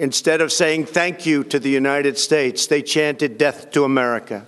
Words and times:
Instead 0.00 0.40
of 0.40 0.50
saying 0.50 0.86
thank 0.86 1.26
you 1.26 1.44
to 1.44 1.58
the 1.58 1.68
United 1.68 2.16
States, 2.16 2.66
they 2.66 2.80
chanted 2.80 3.36
death 3.36 3.70
to 3.70 3.84
America. 3.84 4.46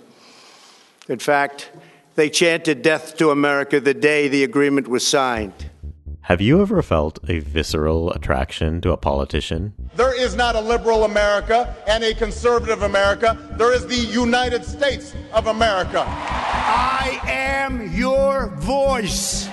In 1.07 1.19
fact, 1.19 1.69
they 2.15 2.27
chanted 2.27 2.81
death 2.81 3.15
to 3.17 3.29
America 3.29 3.79
the 3.79 3.93
day 3.93 4.27
the 4.27 4.43
agreement 4.43 4.87
was 4.87 5.05
signed. 5.05 5.69
Have 6.21 6.41
you 6.41 6.59
ever 6.59 6.81
felt 6.81 7.19
a 7.29 7.37
visceral 7.37 8.11
attraction 8.13 8.81
to 8.81 8.93
a 8.93 8.97
politician? 8.97 9.75
There 9.95 10.19
is 10.19 10.35
not 10.35 10.55
a 10.55 10.59
liberal 10.59 11.03
America 11.03 11.75
and 11.85 12.03
a 12.03 12.15
conservative 12.15 12.81
America. 12.81 13.37
There 13.51 13.73
is 13.73 13.85
the 13.85 14.11
United 14.11 14.65
States 14.65 15.13
of 15.33 15.45
America. 15.45 16.03
I 16.07 17.19
am 17.27 17.93
your 17.93 18.47
voice 18.55 19.47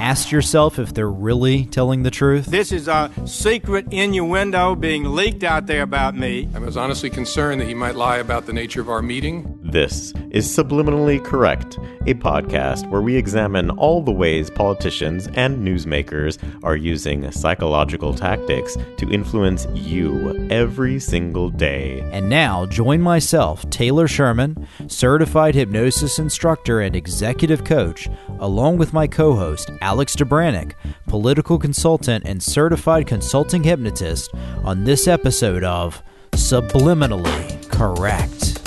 asked 0.00 0.30
yourself 0.30 0.78
if 0.78 0.94
they're 0.94 1.08
really 1.08 1.66
telling 1.66 2.02
the 2.02 2.10
truth? 2.10 2.46
This 2.46 2.72
is 2.72 2.88
a 2.88 3.10
secret 3.24 3.86
innuendo 3.90 4.74
being 4.74 5.04
leaked 5.04 5.44
out 5.44 5.66
there 5.66 5.82
about 5.82 6.14
me. 6.14 6.48
I 6.54 6.58
was 6.58 6.76
honestly 6.76 7.10
concerned 7.10 7.60
that 7.60 7.68
he 7.68 7.74
might 7.74 7.96
lie 7.96 8.18
about 8.18 8.46
the 8.46 8.52
nature 8.52 8.80
of 8.80 8.88
our 8.88 9.02
meeting. 9.02 9.58
This 9.62 10.12
is 10.30 10.46
Subliminally 10.46 11.22
Correct, 11.24 11.78
a 12.06 12.14
podcast 12.14 12.88
where 12.88 13.00
we 13.00 13.16
examine 13.16 13.70
all 13.70 14.00
the 14.00 14.12
ways 14.12 14.48
politicians 14.48 15.28
and 15.34 15.66
newsmakers 15.66 16.38
are 16.62 16.76
using 16.76 17.30
psychological 17.32 18.14
tactics 18.14 18.76
to 18.98 19.10
influence 19.10 19.66
you 19.74 20.46
every 20.50 21.00
single 21.00 21.50
day. 21.50 22.00
And 22.12 22.28
now, 22.28 22.66
join 22.66 23.00
myself, 23.00 23.68
Taylor 23.70 24.06
Sherman, 24.06 24.68
certified 24.86 25.54
hypnosis 25.54 26.18
instructor 26.18 26.80
and 26.80 26.94
executive 26.94 27.64
coach, 27.64 28.08
along 28.38 28.76
with 28.76 28.92
my 28.92 29.06
co 29.06 29.34
host, 29.34 29.70
Alex 29.86 30.16
Dobranek, 30.16 30.72
political 31.06 31.60
consultant 31.60 32.24
and 32.26 32.42
certified 32.42 33.06
consulting 33.06 33.62
hypnotist, 33.62 34.34
on 34.64 34.82
this 34.82 35.06
episode 35.06 35.62
of 35.62 36.02
Subliminally 36.32 37.70
Correct. 37.70 38.58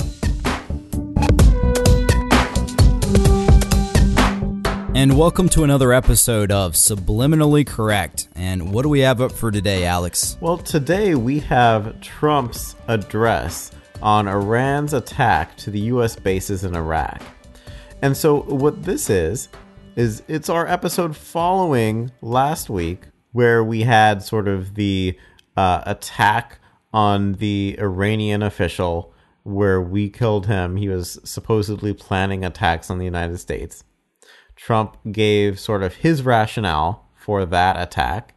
And 4.96 5.18
welcome 5.18 5.50
to 5.50 5.62
another 5.62 5.92
episode 5.92 6.50
of 6.50 6.72
Subliminally 6.72 7.66
Correct. 7.66 8.28
And 8.34 8.72
what 8.72 8.84
do 8.84 8.88
we 8.88 9.00
have 9.00 9.20
up 9.20 9.32
for 9.32 9.50
today, 9.50 9.84
Alex? 9.84 10.38
Well, 10.40 10.56
today 10.56 11.16
we 11.16 11.40
have 11.40 12.00
Trump's 12.00 12.76
address 12.88 13.72
on 14.00 14.26
Iran's 14.26 14.94
attack 14.94 15.54
to 15.58 15.70
the 15.70 15.80
U.S. 15.80 16.16
bases 16.16 16.64
in 16.64 16.74
Iraq. 16.74 17.20
And 18.00 18.16
so, 18.16 18.40
what 18.44 18.84
this 18.84 19.10
is, 19.10 19.50
is 20.00 20.22
it's 20.28 20.48
our 20.48 20.66
episode 20.66 21.14
following 21.14 22.10
last 22.22 22.70
week 22.70 23.02
where 23.32 23.62
we 23.62 23.82
had 23.82 24.22
sort 24.22 24.48
of 24.48 24.74
the 24.74 25.16
uh, 25.58 25.82
attack 25.84 26.58
on 26.90 27.34
the 27.34 27.76
Iranian 27.78 28.42
official 28.42 29.12
where 29.42 29.80
we 29.80 30.08
killed 30.08 30.46
him. 30.46 30.76
He 30.76 30.88
was 30.88 31.18
supposedly 31.22 31.92
planning 31.92 32.46
attacks 32.46 32.88
on 32.88 32.96
the 32.96 33.04
United 33.04 33.38
States. 33.40 33.84
Trump 34.56 34.96
gave 35.12 35.60
sort 35.60 35.82
of 35.82 35.96
his 35.96 36.22
rationale 36.22 37.06
for 37.14 37.44
that 37.44 37.78
attack. 37.78 38.34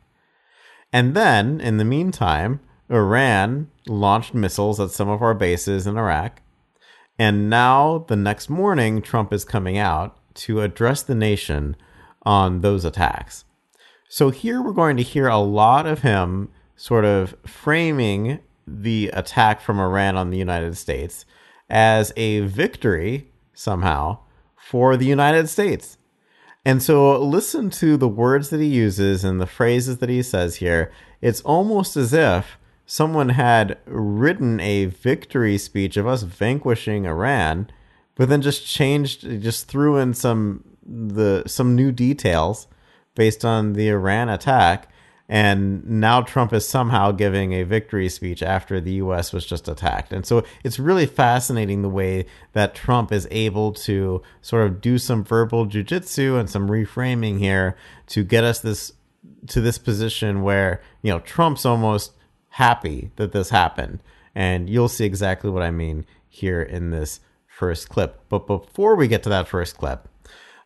And 0.92 1.16
then, 1.16 1.61
in 1.61 1.77
the 1.77 1.86
meantime, 1.86 2.59
Iran 2.89 3.72
launched 3.88 4.33
missiles 4.33 4.81
at 4.81 4.92
some 4.92 5.08
of 5.08 5.22
our 5.22 5.33
bases 5.33 5.88
in 5.88 5.98
Iraq. 5.98 6.42
And 7.17 7.50
now, 7.50 8.05
the 8.09 8.17
next 8.17 8.50
morning, 8.50 9.02
Trump 9.02 9.31
is 9.31 9.45
coming 9.45 9.77
out 9.77 10.17
to 10.36 10.62
address 10.62 11.02
the 11.02 11.16
nation 11.16 11.76
on 12.23 12.62
those 12.62 12.86
attacks. 12.86 13.45
So 14.09 14.30
here 14.30 14.62
we're 14.62 14.73
going 14.73 14.98
to 14.98 15.03
hear 15.03 15.28
a 15.28 15.39
lot 15.39 15.86
of 15.86 16.02
him 16.02 16.50
sort 16.76 17.06
of 17.06 17.36
framing 17.45 18.39
the 18.67 19.09
attack 19.14 19.61
from 19.61 19.80
Iran 19.80 20.16
on 20.17 20.30
the 20.30 20.38
United 20.38 20.78
States 20.78 21.26
as 21.70 22.14
a 22.16 22.42
victory 22.42 23.31
somehow 23.54 24.20
for 24.56 24.95
the 24.98 25.06
United 25.06 25.49
States. 25.49 25.98
And 26.66 26.82
so 26.82 27.22
listen 27.22 27.70
to 27.72 27.98
the 27.98 28.08
words 28.08 28.49
that 28.49 28.61
he 28.61 28.67
uses 28.67 29.23
and 29.23 29.42
the 29.42 29.48
phrases 29.48 29.98
that 29.98 30.10
he 30.10 30.23
says 30.23 30.58
here. 30.58 30.92
It's 31.22 31.42
almost 31.42 31.98
as 31.98 32.14
if 32.14 32.58
someone 32.86 33.30
had 33.30 33.77
written 33.86 34.60
a 34.60 34.86
victory 34.86 35.58
speech 35.58 35.98
of 35.98 36.08
us 36.08 36.23
vanquishing 36.23 37.05
Iran 37.05 37.70
but 38.15 38.29
then 38.29 38.41
just 38.41 38.65
changed, 38.65 39.21
just 39.41 39.67
threw 39.67 39.97
in 39.97 40.13
some 40.13 40.63
the 40.85 41.43
some 41.47 41.75
new 41.75 41.91
details 41.91 42.67
based 43.15 43.45
on 43.45 43.73
the 43.73 43.89
Iran 43.89 44.29
attack, 44.29 44.89
and 45.29 45.85
now 45.87 46.21
Trump 46.21 46.51
is 46.53 46.67
somehow 46.67 47.11
giving 47.11 47.53
a 47.53 47.63
victory 47.63 48.09
speech 48.09 48.43
after 48.43 48.81
the 48.81 48.93
U.S. 48.93 49.31
was 49.31 49.45
just 49.45 49.67
attacked. 49.67 50.11
And 50.11 50.25
so 50.25 50.43
it's 50.63 50.79
really 50.79 51.05
fascinating 51.05 51.81
the 51.81 51.89
way 51.89 52.25
that 52.51 52.75
Trump 52.75 53.11
is 53.11 53.27
able 53.31 53.71
to 53.73 54.21
sort 54.41 54.65
of 54.67 54.81
do 54.81 54.97
some 54.97 55.23
verbal 55.23 55.65
jujitsu 55.65 56.39
and 56.39 56.49
some 56.49 56.67
reframing 56.67 57.39
here 57.39 57.77
to 58.07 58.23
get 58.23 58.43
us 58.43 58.59
this 58.59 58.93
to 59.47 59.61
this 59.61 59.77
position 59.77 60.41
where 60.41 60.81
you 61.01 61.11
know 61.11 61.19
Trump's 61.19 61.65
almost 61.65 62.13
happy 62.49 63.11
that 63.15 63.31
this 63.31 63.49
happened, 63.49 64.03
and 64.35 64.69
you'll 64.69 64.89
see 64.89 65.05
exactly 65.05 65.49
what 65.49 65.63
I 65.63 65.71
mean 65.71 66.05
here 66.27 66.61
in 66.61 66.89
this 66.91 67.19
first 67.58 67.89
clip. 67.89 68.21
But 68.30 68.47
before 68.47 68.95
we 68.95 69.08
get 69.08 69.23
to 69.23 69.30
that 69.30 69.47
first 69.47 69.77
clip, 69.77 70.08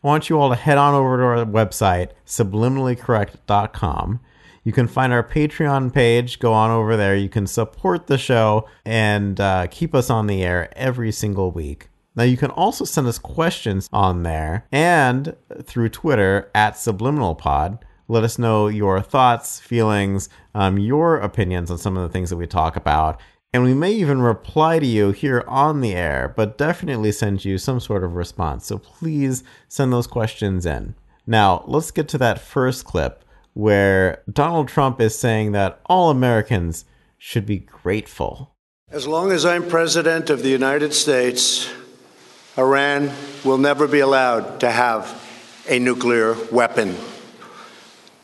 I 0.02 0.06
want 0.06 0.28
you 0.28 0.38
all 0.38 0.48
to 0.50 0.56
head 0.56 0.78
on 0.78 0.94
over 0.94 1.16
to 1.16 1.22
our 1.22 1.44
website, 1.44 2.10
subliminallycorrect.com. 2.26 4.20
You 4.64 4.72
can 4.72 4.86
find 4.86 5.12
our 5.12 5.22
Patreon 5.22 5.92
page. 5.92 6.38
Go 6.38 6.52
on 6.52 6.70
over 6.70 6.96
there. 6.96 7.16
You 7.16 7.28
can 7.28 7.46
support 7.46 8.06
the 8.06 8.18
show 8.18 8.68
and 8.84 9.40
uh, 9.40 9.66
keep 9.70 9.94
us 9.94 10.10
on 10.10 10.26
the 10.26 10.42
air 10.42 10.70
every 10.76 11.10
single 11.10 11.50
week. 11.50 11.88
Now, 12.14 12.24
you 12.24 12.36
can 12.36 12.50
also 12.50 12.84
send 12.84 13.06
us 13.06 13.18
questions 13.18 13.88
on 13.92 14.24
there 14.24 14.66
and 14.72 15.36
through 15.62 15.90
Twitter 15.90 16.50
at 16.54 16.74
SubliminalPod. 16.74 17.78
Let 18.08 18.24
us 18.24 18.38
know 18.38 18.66
your 18.68 19.00
thoughts, 19.00 19.60
feelings, 19.60 20.28
um, 20.54 20.78
your 20.78 21.18
opinions 21.18 21.70
on 21.70 21.78
some 21.78 21.96
of 21.96 22.02
the 22.02 22.12
things 22.12 22.30
that 22.30 22.36
we 22.36 22.46
talk 22.46 22.76
about 22.76 23.20
and 23.52 23.62
we 23.64 23.72
may 23.72 23.92
even 23.92 24.20
reply 24.20 24.78
to 24.78 24.86
you 24.86 25.10
here 25.10 25.42
on 25.48 25.80
the 25.80 25.94
air, 25.94 26.32
but 26.36 26.58
definitely 26.58 27.12
send 27.12 27.44
you 27.44 27.56
some 27.56 27.80
sort 27.80 28.04
of 28.04 28.14
response. 28.14 28.66
So 28.66 28.78
please 28.78 29.42
send 29.68 29.92
those 29.92 30.06
questions 30.06 30.66
in. 30.66 30.94
Now, 31.26 31.64
let's 31.66 31.90
get 31.90 32.08
to 32.08 32.18
that 32.18 32.40
first 32.40 32.84
clip 32.84 33.24
where 33.54 34.22
Donald 34.30 34.68
Trump 34.68 35.00
is 35.00 35.18
saying 35.18 35.52
that 35.52 35.80
all 35.86 36.10
Americans 36.10 36.84
should 37.16 37.46
be 37.46 37.58
grateful. 37.58 38.54
As 38.90 39.06
long 39.06 39.32
as 39.32 39.44
I'm 39.44 39.66
president 39.66 40.30
of 40.30 40.42
the 40.42 40.48
United 40.48 40.94
States, 40.94 41.70
Iran 42.56 43.10
will 43.44 43.58
never 43.58 43.88
be 43.88 44.00
allowed 44.00 44.60
to 44.60 44.70
have 44.70 45.24
a 45.68 45.78
nuclear 45.78 46.36
weapon. 46.52 46.96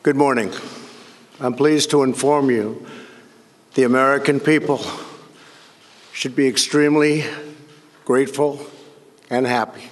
Good 0.02 0.16
morning. 0.16 0.52
I'm 1.40 1.54
pleased 1.54 1.90
to 1.90 2.02
inform 2.02 2.50
you 2.50 2.86
the 3.74 3.82
American 3.82 4.38
people 4.38 4.78
should 6.14 6.36
be 6.36 6.46
extremely 6.46 7.24
grateful 8.04 8.64
and 9.30 9.44
happy. 9.44 9.82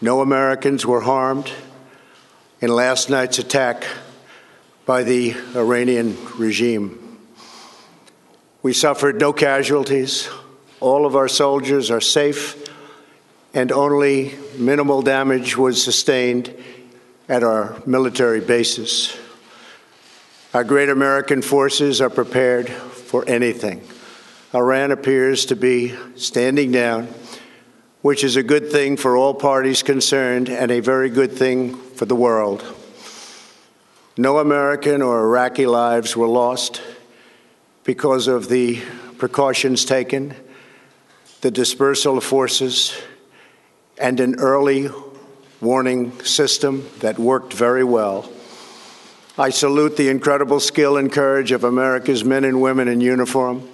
No 0.00 0.20
Americans 0.20 0.84
were 0.84 1.00
harmed 1.00 1.48
in 2.60 2.74
last 2.74 3.08
night's 3.08 3.38
attack 3.38 3.86
by 4.84 5.04
the 5.04 5.32
Iranian 5.54 6.18
regime. 6.36 7.20
We 8.62 8.72
suffered 8.72 9.20
no 9.20 9.32
casualties. 9.32 10.28
All 10.80 11.06
of 11.06 11.14
our 11.14 11.28
soldiers 11.28 11.88
are 11.88 12.00
safe, 12.00 12.68
and 13.54 13.70
only 13.70 14.34
minimal 14.58 15.02
damage 15.02 15.56
was 15.56 15.80
sustained 15.80 16.52
at 17.28 17.44
our 17.44 17.80
military 17.86 18.40
bases. 18.40 19.16
Our 20.52 20.64
great 20.64 20.88
American 20.88 21.42
forces 21.42 22.00
are 22.00 22.10
prepared 22.10 22.68
for 22.68 23.24
anything. 23.28 23.82
Iran 24.54 24.92
appears 24.92 25.46
to 25.46 25.56
be 25.56 25.96
standing 26.14 26.70
down, 26.70 27.08
which 28.02 28.22
is 28.22 28.36
a 28.36 28.42
good 28.42 28.70
thing 28.70 28.96
for 28.96 29.16
all 29.16 29.34
parties 29.34 29.82
concerned 29.82 30.48
and 30.48 30.70
a 30.70 30.78
very 30.78 31.10
good 31.10 31.32
thing 31.32 31.74
for 31.74 32.04
the 32.04 32.14
world. 32.14 32.64
No 34.16 34.38
American 34.38 35.02
or 35.02 35.22
Iraqi 35.22 35.66
lives 35.66 36.16
were 36.16 36.28
lost 36.28 36.80
because 37.82 38.28
of 38.28 38.48
the 38.48 38.80
precautions 39.18 39.84
taken, 39.84 40.36
the 41.40 41.50
dispersal 41.50 42.18
of 42.18 42.22
forces, 42.22 42.96
and 43.98 44.20
an 44.20 44.36
early 44.36 44.88
warning 45.60 46.12
system 46.22 46.88
that 47.00 47.18
worked 47.18 47.52
very 47.52 47.82
well. 47.82 48.30
I 49.36 49.50
salute 49.50 49.96
the 49.96 50.10
incredible 50.10 50.60
skill 50.60 50.96
and 50.96 51.10
courage 51.10 51.50
of 51.50 51.64
America's 51.64 52.24
men 52.24 52.44
and 52.44 52.62
women 52.62 52.86
in 52.86 53.00
uniform 53.00 53.68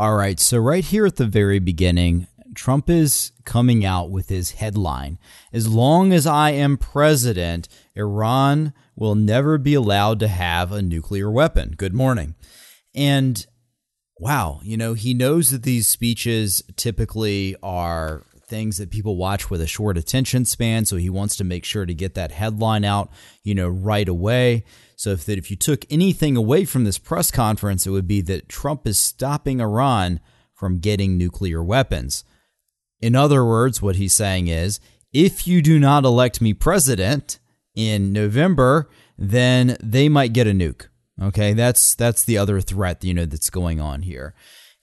all 0.00 0.14
right, 0.14 0.40
so 0.40 0.56
right 0.56 0.82
here 0.82 1.04
at 1.04 1.16
the 1.16 1.26
very 1.26 1.58
beginning, 1.58 2.26
Trump 2.54 2.88
is 2.88 3.32
coming 3.44 3.84
out 3.84 4.10
with 4.10 4.30
his 4.30 4.52
headline 4.52 5.18
As 5.52 5.68
long 5.68 6.14
as 6.14 6.26
I 6.26 6.52
am 6.52 6.78
president, 6.78 7.68
Iran 7.94 8.72
will 8.96 9.14
never 9.14 9.58
be 9.58 9.74
allowed 9.74 10.18
to 10.20 10.28
have 10.28 10.72
a 10.72 10.80
nuclear 10.80 11.30
weapon. 11.30 11.74
Good 11.76 11.92
morning. 11.92 12.34
And 12.94 13.46
wow, 14.18 14.60
you 14.62 14.78
know, 14.78 14.94
he 14.94 15.12
knows 15.12 15.50
that 15.50 15.64
these 15.64 15.86
speeches 15.86 16.62
typically 16.76 17.54
are 17.62 18.24
things 18.46 18.78
that 18.78 18.90
people 18.90 19.16
watch 19.16 19.50
with 19.50 19.60
a 19.60 19.66
short 19.66 19.98
attention 19.98 20.46
span. 20.46 20.86
So 20.86 20.96
he 20.96 21.10
wants 21.10 21.36
to 21.36 21.44
make 21.44 21.66
sure 21.66 21.84
to 21.84 21.94
get 21.94 22.14
that 22.14 22.32
headline 22.32 22.86
out, 22.86 23.10
you 23.42 23.54
know, 23.54 23.68
right 23.68 24.08
away. 24.08 24.64
So 25.00 25.12
if 25.12 25.24
that 25.24 25.38
if 25.38 25.50
you 25.50 25.56
took 25.56 25.86
anything 25.88 26.36
away 26.36 26.66
from 26.66 26.84
this 26.84 26.98
press 26.98 27.30
conference, 27.30 27.86
it 27.86 27.90
would 27.90 28.06
be 28.06 28.20
that 28.20 28.50
Trump 28.50 28.86
is 28.86 28.98
stopping 28.98 29.58
Iran 29.58 30.20
from 30.52 30.78
getting 30.78 31.16
nuclear 31.16 31.64
weapons. 31.64 32.22
In 33.00 33.16
other 33.16 33.42
words, 33.42 33.80
what 33.80 33.96
he's 33.96 34.12
saying 34.12 34.48
is, 34.48 34.78
if 35.10 35.46
you 35.46 35.62
do 35.62 35.78
not 35.78 36.04
elect 36.04 36.42
me 36.42 36.52
president 36.52 37.38
in 37.74 38.12
November, 38.12 38.90
then 39.16 39.78
they 39.82 40.10
might 40.10 40.34
get 40.34 40.46
a 40.46 40.50
nuke. 40.50 40.88
Okay, 41.18 41.54
that's 41.54 41.94
that's 41.94 42.22
the 42.22 42.36
other 42.36 42.60
threat 42.60 43.02
you 43.02 43.14
know 43.14 43.24
that's 43.24 43.48
going 43.48 43.80
on 43.80 44.02
here. 44.02 44.34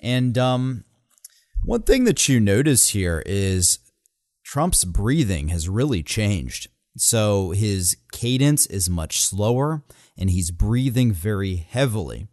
And 0.02 0.36
um, 0.36 0.84
one 1.64 1.84
thing 1.84 2.06
that 2.06 2.28
you 2.28 2.40
notice 2.40 2.90
here 2.90 3.22
is 3.28 3.78
Trump's 4.44 4.84
breathing 4.84 5.50
has 5.50 5.70
really 5.70 6.02
changed. 6.02 6.70
So 6.98 7.52
his 7.52 7.96
cadence 8.12 8.66
is 8.66 8.90
much 8.90 9.22
slower 9.22 9.84
and 10.18 10.30
he's 10.30 10.52
breathing 10.52 11.12
very 11.12 11.56
heavily. 11.56 12.28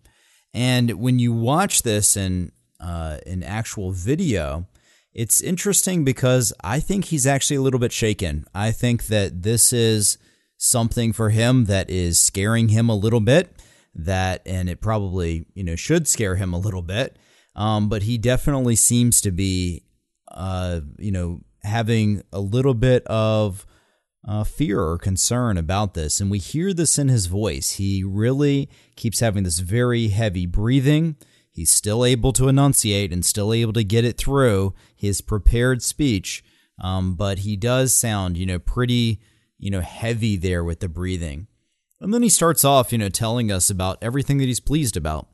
And 0.52 0.92
when 0.92 1.18
you 1.18 1.32
watch 1.32 1.82
this 1.82 2.16
in 2.16 2.52
uh, 2.80 3.18
in 3.26 3.42
actual 3.42 3.92
video, 3.92 4.66
it's 5.12 5.40
interesting 5.40 6.04
because 6.04 6.52
I 6.62 6.80
think 6.80 7.06
he's 7.06 7.26
actually 7.26 7.56
a 7.56 7.62
little 7.62 7.80
bit 7.80 7.92
shaken. 7.92 8.44
I 8.54 8.70
think 8.72 9.06
that 9.06 9.42
this 9.42 9.72
is 9.72 10.18
something 10.56 11.12
for 11.12 11.30
him 11.30 11.64
that 11.66 11.90
is 11.90 12.18
scaring 12.18 12.68
him 12.68 12.88
a 12.88 12.96
little 12.96 13.20
bit. 13.20 13.60
That 13.94 14.42
and 14.44 14.68
it 14.68 14.80
probably 14.80 15.46
you 15.54 15.64
know 15.64 15.76
should 15.76 16.08
scare 16.08 16.36
him 16.36 16.52
a 16.52 16.58
little 16.58 16.82
bit. 16.82 17.16
Um, 17.56 17.88
but 17.88 18.02
he 18.02 18.18
definitely 18.18 18.74
seems 18.74 19.20
to 19.20 19.30
be, 19.30 19.84
uh, 20.32 20.80
you 20.98 21.12
know, 21.12 21.40
having 21.62 22.22
a 22.32 22.40
little 22.40 22.74
bit 22.74 23.06
of 23.06 23.64
uh, 24.26 24.44
fear 24.44 24.80
or 24.80 24.98
concern 24.98 25.56
about 25.56 25.94
this. 25.94 26.20
And 26.20 26.30
we 26.30 26.38
hear 26.38 26.72
this 26.72 26.98
in 26.98 27.08
his 27.08 27.26
voice. 27.26 27.72
He 27.72 28.02
really 28.02 28.68
keeps 28.96 29.20
having 29.20 29.44
this 29.44 29.58
very 29.58 30.08
heavy 30.08 30.46
breathing. 30.46 31.16
He's 31.50 31.70
still 31.70 32.04
able 32.04 32.32
to 32.34 32.48
enunciate 32.48 33.12
and 33.12 33.24
still 33.24 33.52
able 33.52 33.72
to 33.74 33.84
get 33.84 34.04
it 34.04 34.18
through 34.18 34.74
his 34.96 35.20
prepared 35.20 35.82
speech. 35.82 36.42
Um, 36.80 37.14
but 37.14 37.40
he 37.40 37.56
does 37.56 37.94
sound, 37.94 38.36
you 38.36 38.46
know, 38.46 38.58
pretty, 38.58 39.20
you 39.58 39.70
know, 39.70 39.80
heavy 39.80 40.36
there 40.36 40.64
with 40.64 40.80
the 40.80 40.88
breathing. 40.88 41.46
And 42.00 42.12
then 42.12 42.22
he 42.22 42.28
starts 42.28 42.64
off, 42.64 42.92
you 42.92 42.98
know, 42.98 43.08
telling 43.08 43.52
us 43.52 43.70
about 43.70 43.98
everything 44.02 44.38
that 44.38 44.46
he's 44.46 44.60
pleased 44.60 44.96
about. 44.96 45.28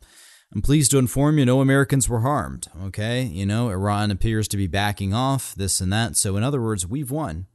I'm 0.52 0.62
pleased 0.62 0.90
to 0.90 0.98
inform 0.98 1.38
you 1.38 1.46
no 1.46 1.60
Americans 1.60 2.08
were 2.08 2.20
harmed. 2.20 2.68
Okay. 2.84 3.22
You 3.22 3.46
know, 3.46 3.70
Iran 3.70 4.10
appears 4.10 4.48
to 4.48 4.56
be 4.56 4.66
backing 4.66 5.14
off, 5.14 5.54
this 5.54 5.80
and 5.80 5.92
that. 5.92 6.16
So, 6.16 6.36
in 6.36 6.42
other 6.42 6.60
words, 6.60 6.86
we've 6.86 7.10
won. 7.10 7.46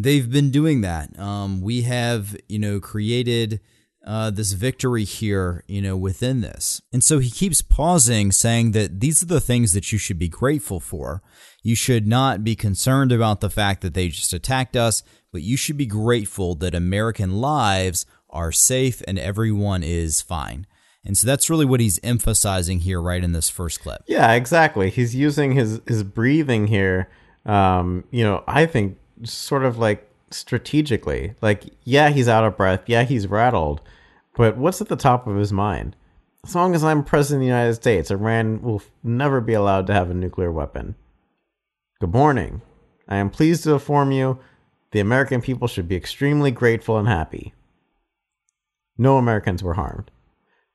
They've 0.00 0.30
been 0.30 0.50
doing 0.50 0.82
that. 0.82 1.18
Um, 1.18 1.60
we 1.60 1.82
have, 1.82 2.36
you 2.48 2.60
know, 2.60 2.78
created 2.78 3.60
uh, 4.06 4.30
this 4.30 4.52
victory 4.52 5.02
here, 5.02 5.64
you 5.66 5.82
know, 5.82 5.96
within 5.96 6.40
this. 6.40 6.80
And 6.92 7.02
so 7.02 7.18
he 7.18 7.30
keeps 7.30 7.62
pausing, 7.62 8.30
saying 8.30 8.70
that 8.72 9.00
these 9.00 9.24
are 9.24 9.26
the 9.26 9.40
things 9.40 9.72
that 9.72 9.90
you 9.90 9.98
should 9.98 10.18
be 10.18 10.28
grateful 10.28 10.78
for. 10.78 11.20
You 11.64 11.74
should 11.74 12.06
not 12.06 12.44
be 12.44 12.54
concerned 12.54 13.10
about 13.10 13.40
the 13.40 13.50
fact 13.50 13.80
that 13.82 13.94
they 13.94 14.08
just 14.08 14.32
attacked 14.32 14.76
us, 14.76 15.02
but 15.32 15.42
you 15.42 15.56
should 15.56 15.76
be 15.76 15.84
grateful 15.84 16.54
that 16.54 16.76
American 16.76 17.40
lives 17.40 18.06
are 18.30 18.52
safe 18.52 19.02
and 19.08 19.18
everyone 19.18 19.82
is 19.82 20.22
fine. 20.22 20.66
And 21.04 21.18
so 21.18 21.26
that's 21.26 21.50
really 21.50 21.66
what 21.66 21.80
he's 21.80 21.98
emphasizing 22.04 22.80
here, 22.80 23.02
right 23.02 23.24
in 23.24 23.32
this 23.32 23.48
first 23.48 23.80
clip. 23.80 24.02
Yeah, 24.06 24.32
exactly. 24.34 24.90
He's 24.90 25.14
using 25.14 25.52
his 25.52 25.80
his 25.86 26.04
breathing 26.04 26.68
here. 26.68 27.08
Um, 27.46 28.04
you 28.10 28.24
know, 28.24 28.44
I 28.46 28.66
think 28.66 28.98
sort 29.24 29.64
of 29.64 29.78
like 29.78 30.08
strategically. 30.30 31.34
Like, 31.40 31.64
yeah, 31.84 32.10
he's 32.10 32.28
out 32.28 32.44
of 32.44 32.56
breath. 32.56 32.82
Yeah, 32.86 33.04
he's 33.04 33.26
rattled. 33.26 33.80
But 34.36 34.56
what's 34.56 34.80
at 34.80 34.88
the 34.88 34.96
top 34.96 35.26
of 35.26 35.36
his 35.36 35.52
mind? 35.52 35.96
As 36.44 36.54
long 36.54 36.74
as 36.74 36.84
I'm 36.84 37.02
president 37.02 37.42
of 37.42 37.46
the 37.46 37.46
United 37.46 37.74
States, 37.74 38.10
Iran 38.10 38.62
will 38.62 38.82
never 39.02 39.40
be 39.40 39.54
allowed 39.54 39.86
to 39.88 39.92
have 39.92 40.10
a 40.10 40.14
nuclear 40.14 40.52
weapon. 40.52 40.94
Good 42.00 42.12
morning. 42.12 42.62
I 43.08 43.16
am 43.16 43.30
pleased 43.30 43.64
to 43.64 43.72
inform 43.72 44.12
you 44.12 44.38
the 44.92 45.00
American 45.00 45.42
people 45.42 45.66
should 45.66 45.88
be 45.88 45.96
extremely 45.96 46.50
grateful 46.50 46.96
and 46.96 47.08
happy. 47.08 47.52
No 48.96 49.16
Americans 49.16 49.62
were 49.62 49.74
harmed. 49.74 50.10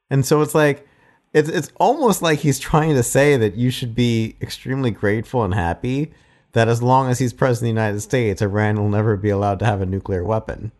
And 0.09 0.25
so 0.25 0.41
it's 0.41 0.53
like 0.53 0.87
it's 1.33 1.49
it's 1.49 1.71
almost 1.77 2.21
like 2.21 2.39
he's 2.39 2.59
trying 2.59 2.93
to 2.95 3.03
say 3.03 3.37
that 3.37 3.55
you 3.55 3.69
should 3.71 3.95
be 3.95 4.35
extremely 4.41 4.91
grateful 4.91 5.43
and 5.43 5.53
happy 5.53 6.13
that 6.53 6.67
as 6.67 6.81
long 6.81 7.09
as 7.09 7.19
he's 7.19 7.33
president 7.33 7.71
of 7.71 7.75
the 7.75 7.81
United 7.81 8.01
States, 8.01 8.41
Iran 8.41 8.77
will 8.77 8.89
never 8.89 9.17
be 9.17 9.29
allowed 9.29 9.59
to 9.59 9.65
have 9.65 9.81
a 9.81 9.85
nuclear 9.85 10.23
weapon. 10.23 10.71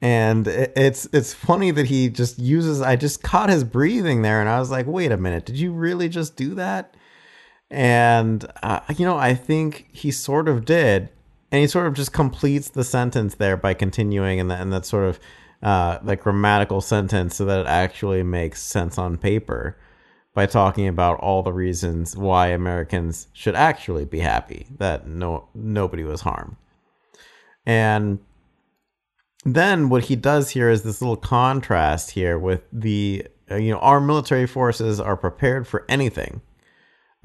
And 0.00 0.46
it's 0.46 1.08
it's 1.12 1.34
funny 1.34 1.72
that 1.72 1.86
he 1.86 2.08
just 2.08 2.38
uses. 2.38 2.80
I 2.80 2.94
just 2.94 3.22
caught 3.22 3.50
his 3.50 3.64
breathing 3.64 4.22
there, 4.22 4.40
and 4.40 4.48
I 4.48 4.60
was 4.60 4.70
like, 4.70 4.86
"Wait 4.86 5.10
a 5.10 5.16
minute, 5.16 5.44
did 5.44 5.58
you 5.58 5.72
really 5.72 6.08
just 6.08 6.36
do 6.36 6.54
that?" 6.54 6.94
And 7.68 8.46
uh, 8.62 8.80
you 8.96 9.04
know, 9.04 9.18
I 9.18 9.34
think 9.34 9.88
he 9.90 10.12
sort 10.12 10.48
of 10.48 10.64
did, 10.64 11.08
and 11.50 11.60
he 11.60 11.66
sort 11.66 11.88
of 11.88 11.94
just 11.94 12.12
completes 12.12 12.68
the 12.68 12.84
sentence 12.84 13.34
there 13.34 13.56
by 13.56 13.74
continuing, 13.74 14.38
and 14.38 14.48
that 14.52 14.60
and 14.60 14.72
that 14.72 14.86
sort 14.86 15.08
of 15.08 15.18
uh, 15.64 15.98
like 16.04 16.22
grammatical 16.22 16.80
sentence 16.80 17.34
so 17.34 17.44
that 17.46 17.60
it 17.60 17.66
actually 17.66 18.22
makes 18.22 18.62
sense 18.62 18.98
on 18.98 19.16
paper 19.16 19.76
by 20.38 20.46
talking 20.46 20.86
about 20.86 21.18
all 21.18 21.42
the 21.42 21.52
reasons 21.52 22.16
why 22.16 22.46
Americans 22.46 23.26
should 23.32 23.56
actually 23.56 24.04
be 24.04 24.20
happy 24.20 24.68
that 24.78 25.04
no 25.04 25.48
nobody 25.52 26.04
was 26.04 26.20
harmed. 26.20 26.54
And 27.66 28.20
then 29.44 29.88
what 29.88 30.04
he 30.04 30.14
does 30.14 30.50
here 30.50 30.70
is 30.70 30.84
this 30.84 31.02
little 31.02 31.16
contrast 31.16 32.12
here 32.12 32.38
with 32.38 32.62
the 32.72 33.26
uh, 33.50 33.56
you 33.56 33.72
know 33.72 33.80
our 33.80 34.00
military 34.00 34.46
forces 34.46 35.00
are 35.00 35.16
prepared 35.16 35.66
for 35.66 35.84
anything. 35.88 36.40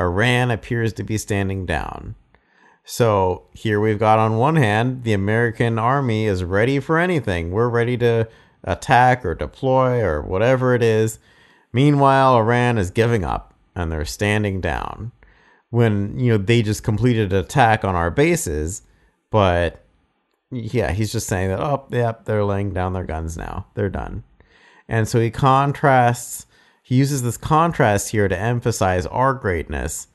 Iran 0.01 0.49
appears 0.49 0.91
to 0.93 1.03
be 1.03 1.19
standing 1.19 1.67
down. 1.67 2.15
So 2.83 3.43
here 3.53 3.79
we've 3.79 3.99
got 3.99 4.17
on 4.17 4.37
one 4.37 4.55
hand, 4.55 5.03
the 5.03 5.13
American 5.13 5.77
army 5.77 6.25
is 6.25 6.43
ready 6.43 6.79
for 6.79 6.97
anything. 6.97 7.51
We're 7.51 7.69
ready 7.69 7.95
to 7.97 8.27
attack 8.63 9.23
or 9.23 9.35
deploy 9.35 10.01
or 10.01 10.19
whatever 10.19 10.73
it 10.73 10.81
is. 10.81 11.19
Meanwhile, 11.73 12.37
Iran 12.37 12.77
is 12.77 12.91
giving 12.91 13.25
up 13.25 13.53
and 13.75 13.91
they're 13.91 14.05
standing 14.05 14.61
down. 14.61 15.11
When, 15.71 16.19
you 16.19 16.31
know, 16.31 16.37
they 16.37 16.61
just 16.61 16.83
completed 16.83 17.33
an 17.33 17.39
attack 17.39 17.83
on 17.83 17.95
our 17.95 18.11
bases, 18.11 18.83
but 19.31 19.83
yeah, 20.51 20.91
he's 20.91 21.11
just 21.11 21.27
saying 21.27 21.49
that, 21.49 21.59
oh, 21.59 21.87
yep, 21.89 22.25
they're 22.25 22.45
laying 22.45 22.73
down 22.73 22.93
their 22.93 23.03
guns 23.03 23.35
now. 23.35 23.65
They're 23.73 23.89
done. 23.89 24.23
And 24.87 25.07
so 25.07 25.19
he 25.19 25.31
contrasts, 25.31 26.45
he 26.83 26.95
uses 26.95 27.23
this 27.23 27.37
contrast 27.37 28.09
here 28.09 28.27
to 28.27 28.37
emphasize 28.37 29.07
our 29.07 29.33
greatness 29.33 30.07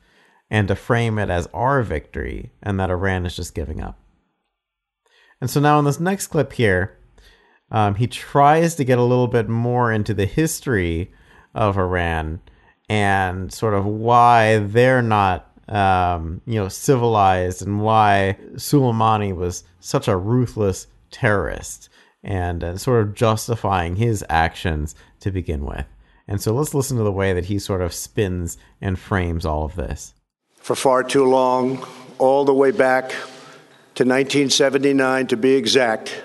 and 0.48 0.68
to 0.68 0.76
frame 0.76 1.18
it 1.18 1.28
as 1.28 1.48
our 1.52 1.82
victory 1.82 2.52
and 2.62 2.78
that 2.78 2.90
Iran 2.90 3.26
is 3.26 3.34
just 3.34 3.54
giving 3.54 3.80
up. 3.80 3.98
And 5.40 5.50
so 5.50 5.58
now 5.58 5.80
in 5.80 5.84
this 5.84 5.98
next 5.98 6.28
clip 6.28 6.52
here, 6.52 6.96
um, 7.70 7.96
he 7.96 8.06
tries 8.06 8.76
to 8.76 8.84
get 8.84 8.98
a 8.98 9.04
little 9.04 9.26
bit 9.26 9.48
more 9.48 9.92
into 9.92 10.14
the 10.14 10.26
history 10.26 11.12
of 11.58 11.76
Iran 11.76 12.40
and 12.88 13.52
sort 13.52 13.74
of 13.74 13.84
why 13.84 14.58
they're 14.58 15.02
not, 15.02 15.50
um, 15.68 16.40
you 16.46 16.54
know, 16.54 16.68
civilized 16.68 17.60
and 17.60 17.82
why 17.82 18.38
Soleimani 18.54 19.36
was 19.36 19.64
such 19.80 20.08
a 20.08 20.16
ruthless 20.16 20.86
terrorist 21.10 21.90
and, 22.22 22.62
and 22.62 22.80
sort 22.80 23.02
of 23.02 23.14
justifying 23.14 23.96
his 23.96 24.24
actions 24.30 24.94
to 25.20 25.30
begin 25.30 25.66
with. 25.66 25.84
And 26.26 26.40
so 26.40 26.54
let's 26.54 26.74
listen 26.74 26.96
to 26.96 27.02
the 27.02 27.12
way 27.12 27.32
that 27.32 27.46
he 27.46 27.58
sort 27.58 27.82
of 27.82 27.92
spins 27.92 28.56
and 28.80 28.98
frames 28.98 29.44
all 29.44 29.64
of 29.64 29.74
this 29.74 30.14
for 30.68 30.74
far 30.76 31.02
too 31.02 31.24
long, 31.24 31.82
all 32.18 32.44
the 32.44 32.52
way 32.52 32.70
back 32.70 33.10
to 33.94 34.04
1979 34.04 35.28
to 35.28 35.36
be 35.36 35.54
exact. 35.54 36.22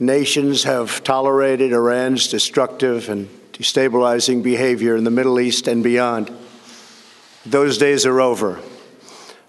Nations 0.00 0.64
have 0.64 1.04
tolerated 1.04 1.72
Iran's 1.72 2.26
destructive 2.28 3.08
and 3.08 3.28
destabilizing 3.56 4.42
behavior 4.42 4.96
in 4.96 5.04
the 5.04 5.10
Middle 5.10 5.40
East 5.40 5.66
and 5.66 5.82
beyond. 5.82 6.30
Those 7.46 7.78
days 7.78 8.04
are 8.04 8.20
over. 8.20 8.60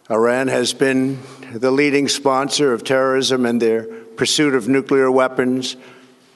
Iran 0.10 0.48
has 0.48 0.74
been 0.74 1.20
the 1.52 1.72
leading 1.72 2.08
sponsor 2.08 2.72
of 2.72 2.86
terrorism, 2.86 3.46
and 3.46 3.62
their 3.62 3.84
pursuit 3.84 4.56
of 4.56 4.70
nuclear 4.70 5.12
weapons 5.12 5.76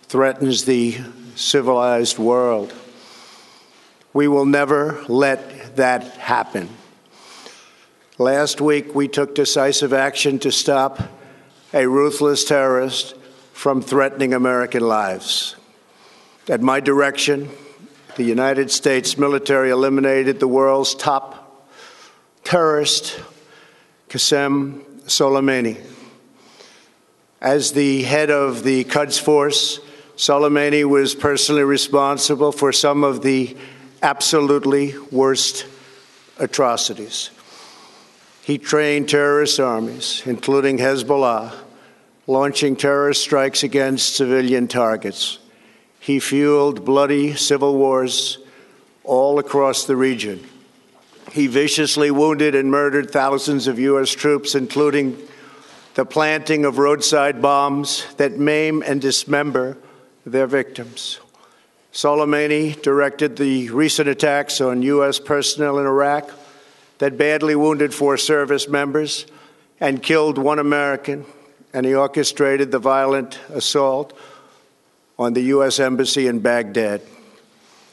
threatens 0.04 0.66
the 0.66 0.98
civilized 1.36 2.20
world. 2.20 2.74
We 4.12 4.28
will 4.28 4.46
never 4.46 5.01
let 5.08 5.78
that 5.78 6.04
happen. 6.18 6.68
Last 8.18 8.60
week, 8.60 8.94
we 8.94 9.08
took 9.08 9.34
decisive 9.34 9.94
action 9.94 10.40
to 10.40 10.51
stop 10.51 11.01
a 11.74 11.88
ruthless 11.88 12.44
terrorist 12.44 13.16
from 13.54 13.82
threatening 13.82 14.34
American 14.34 14.86
lives. 14.86 15.56
At 16.50 16.60
my 16.60 16.82
direction 16.82 17.50
the 18.15 18.24
United 18.24 18.70
States 18.72 19.18
military 19.18 19.70
eliminated 19.70 20.39
the 20.39 20.48
world's 20.48 20.96
top 20.96 21.70
terrorist, 22.44 23.20
Qasem 24.10 24.82
Soleimani. 25.06 25.77
As 27.39 27.72
the 27.72 28.03
head 28.03 28.30
of 28.30 28.63
the 28.63 28.84
Quds 28.84 29.20
Force, 29.20 29.80
Soleimani 30.15 30.84
was 30.84 31.15
personally 31.15 31.63
responsible 31.63 32.51
for 32.51 32.72
some 32.72 33.03
of 33.03 33.22
the 33.22 33.56
absolutely 34.03 34.94
worst 35.12 35.65
atrocities. 36.38 37.32
He 38.44 38.58
trained 38.58 39.10
terrorist 39.10 39.60
armies, 39.60 40.24
including 40.25 40.77
Hezbollah, 40.77 41.53
launching 42.27 42.75
terrorist 42.75 43.22
strikes 43.22 43.63
against 43.63 44.15
civilian 44.15 44.68
targets. 44.68 45.39
He 46.01 46.20
fueled 46.20 46.84
bloody 46.84 47.36
civil 47.36 47.77
wars 47.77 48.39
all 49.03 49.38
across 49.38 49.86
the 49.86 49.96
region. 49.96 50.43
He 51.31 51.46
viciously 51.46 52.10
wounded 52.10 52.55
and 52.55 52.72
murdered 52.72 53.12
thousands 53.12 53.67
of 53.67 53.77
U.S. 53.77 54.10
troops, 54.10 54.55
including 54.55 55.15
the 55.93 56.03
planting 56.03 56.65
of 56.65 56.79
roadside 56.79 57.39
bombs 57.39 58.03
that 58.17 58.39
maim 58.39 58.81
and 58.84 59.00
dismember 59.00 59.77
their 60.25 60.48
victims. 60.48 61.20
Soleimani 61.93 62.81
directed 62.81 63.38
the 63.38 63.70
recent 63.70 64.10
attacks 64.10 64.60
on 64.60 64.81
U.S. 64.81 65.20
personnel 65.20 65.77
in 65.77 65.86
Iraq 65.86 66.31
that 66.98 67.15
badly 67.15 67.55
wounded 67.55 67.93
four 67.93 68.17
service 68.17 68.67
members 68.67 69.27
and 69.79 70.01
killed 70.01 70.39
one 70.39 70.58
American, 70.58 71.25
and 71.75 71.86
he 71.86 71.93
orchestrated 71.93 72.72
the 72.72 72.79
violent 72.79 73.38
assault 73.50 74.17
on 75.22 75.34
the 75.34 75.42
U.S. 75.54 75.80
Embassy 75.80 76.25
in 76.25 76.40
Baghdad. 76.40 77.00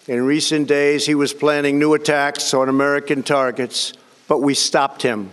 In 0.07 0.25
recent 0.25 0.67
days, 0.67 1.05
he 1.05 1.15
was 1.15 1.35
planning 1.35 1.79
new 1.79 1.93
attacks 1.93 2.55
on 2.55 2.71
American 2.71 3.23
targets, 3.23 3.93
but 4.29 4.39
we 4.39 4.55
stopped 4.55 5.03
him 5.03 5.31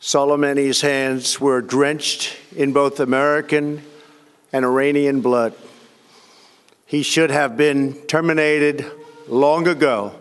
Soleimani's 0.00 0.80
hands 0.80 1.40
were 1.40 1.60
drenched 1.60 2.36
in 2.56 2.72
both 2.72 3.00
American 3.00 3.82
and 4.52 4.64
Iranian 4.64 5.20
blood. 5.20 5.54
He 6.86 7.02
should 7.02 7.30
have 7.30 7.56
been 7.56 7.94
terminated 8.06 8.84
long 9.26 9.66
ago. 9.66 10.12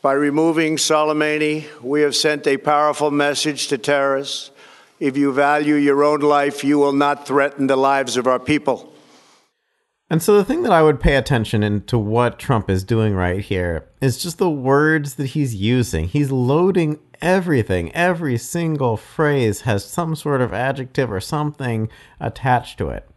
By 0.00 0.12
removing 0.12 0.76
Soleimani, 0.76 1.66
we 1.82 2.02
have 2.02 2.14
sent 2.14 2.46
a 2.46 2.56
powerful 2.56 3.10
message 3.10 3.68
to 3.68 3.78
terrorists. 3.78 4.52
If 5.00 5.16
you 5.16 5.32
value 5.32 5.74
your 5.74 6.04
own 6.04 6.20
life, 6.20 6.62
you 6.62 6.78
will 6.78 6.92
not 6.92 7.26
threaten 7.26 7.66
the 7.66 7.76
lives 7.76 8.16
of 8.16 8.28
our 8.28 8.38
people. 8.38 8.93
And 10.10 10.22
so 10.22 10.36
the 10.36 10.44
thing 10.44 10.62
that 10.62 10.72
I 10.72 10.82
would 10.82 11.00
pay 11.00 11.16
attention 11.16 11.62
into 11.62 11.98
what 11.98 12.38
Trump 12.38 12.68
is 12.68 12.84
doing 12.84 13.14
right 13.14 13.40
here 13.40 13.88
is 14.02 14.22
just 14.22 14.36
the 14.38 14.50
words 14.50 15.14
that 15.14 15.28
he's 15.28 15.54
using. 15.54 16.08
He's 16.08 16.30
loading 16.30 17.00
everything. 17.22 17.90
Every 17.94 18.36
single 18.36 18.98
phrase 18.98 19.62
has 19.62 19.84
some 19.84 20.14
sort 20.14 20.42
of 20.42 20.52
adjective 20.52 21.10
or 21.10 21.20
something 21.20 21.88
attached 22.20 22.76
to 22.78 22.90
it. 22.90 23.08